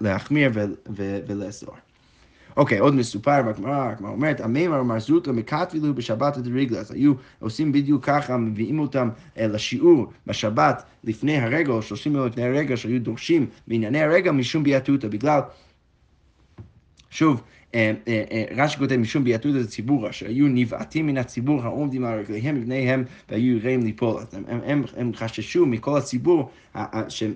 להחמיר 0.00 0.50
ולאסור. 1.26 1.74
אוקיי, 2.56 2.78
עוד 2.78 2.94
מסופר 2.94 3.42
בגמרא, 3.42 3.88
הגמרא 3.88 4.10
אומרת, 4.10 4.40
המימר 4.40 4.98
זוטו 4.98 5.32
מקטבילו 5.32 5.94
בשבת 5.94 6.36
עד 6.36 6.48
רגלה, 6.48 6.78
אז 6.78 6.90
היו 6.90 7.12
עושים 7.38 7.72
בדיוק 7.72 8.04
ככה, 8.04 8.36
מביאים 8.36 8.78
אותם 8.78 9.08
אה, 9.38 9.46
לשיעור 9.46 10.12
בשבת 10.26 10.84
לפני 11.04 11.38
הרגע, 11.38 11.72
או 11.72 11.82
שלושים 11.82 12.14
יום 12.14 12.26
לפני 12.26 12.42
הרגע, 12.44 12.76
שהיו 12.76 13.00
דורשים 13.00 13.46
בענייני 13.68 14.02
הרגע 14.02 14.32
משום 14.32 14.62
ביאתותא, 14.62 15.08
בגלל, 15.08 15.40
שוב, 17.10 17.42
רש"י 18.56 18.78
כותב 18.78 18.96
משום 18.96 19.24
הציבור, 19.60 20.10
אשר 20.10 20.26
היו 20.26 20.46
נבעטים 20.48 21.06
מן 21.06 21.18
הציבור 21.18 21.62
העומדים 21.62 22.04
על 22.04 22.18
רגליהם 22.18 22.54
מבניהם 22.54 23.04
והיו 23.30 23.56
יראים 23.56 23.82
ליפול. 23.82 24.22
הם, 24.32 24.60
הם, 24.64 24.84
הם 24.96 25.12
חששו 25.14 25.66
מכל 25.66 25.98
הציבור 25.98 26.50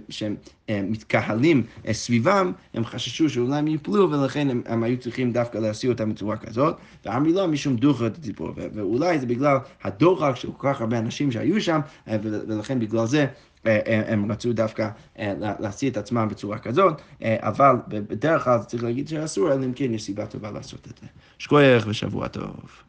שהם 0.08 0.36
מתקהלים 0.68 1.62
סביבם, 1.92 2.52
הם 2.74 2.84
חששו 2.84 3.30
שאולי 3.30 3.58
הם 3.58 3.68
יפלו 3.68 4.10
ולכן 4.10 4.50
הם, 4.50 4.62
הם 4.66 4.82
היו 4.82 4.98
צריכים 4.98 5.32
דווקא 5.32 5.58
להסיע 5.58 5.90
אותם 5.90 6.10
בצורה 6.10 6.36
כזאת. 6.36 6.76
ואמרי 7.04 7.32
לא 7.32 7.46
משום 7.46 7.76
דוחת 7.76 8.16
הציבור, 8.16 8.50
ואולי 8.56 9.18
זה 9.18 9.26
בגלל 9.26 9.56
הדוחק 9.82 10.32
של 10.34 10.48
כל 10.56 10.72
כך 10.72 10.80
הרבה 10.80 10.98
אנשים 10.98 11.32
שהיו 11.32 11.60
שם, 11.60 11.80
ולכן 12.22 12.78
בגלל 12.78 13.06
זה 13.06 13.20
אה, 13.20 13.26
אה, 13.26 13.57
הם 14.06 14.32
רצו 14.32 14.52
דווקא 14.52 14.88
אה, 15.18 15.32
להשיא 15.60 15.90
את 15.90 15.96
עצמם 15.96 16.28
בצורה 16.30 16.58
כזאת, 16.58 17.02
אבל 17.22 17.76
בדרך 17.88 18.44
כלל 18.44 18.58
צריך 18.66 18.84
להגיד 18.84 19.08
שאסור, 19.08 19.52
אלא 19.52 19.64
אם 19.64 19.72
כן 19.72 19.94
יש 19.94 20.02
סיבה 20.02 20.26
טובה 20.26 20.50
לעשות 20.50 20.88
את 20.90 20.98
זה. 20.98 21.06
שכוייך 21.38 21.86
ושבוע 21.88 22.28
טוב. 22.28 22.87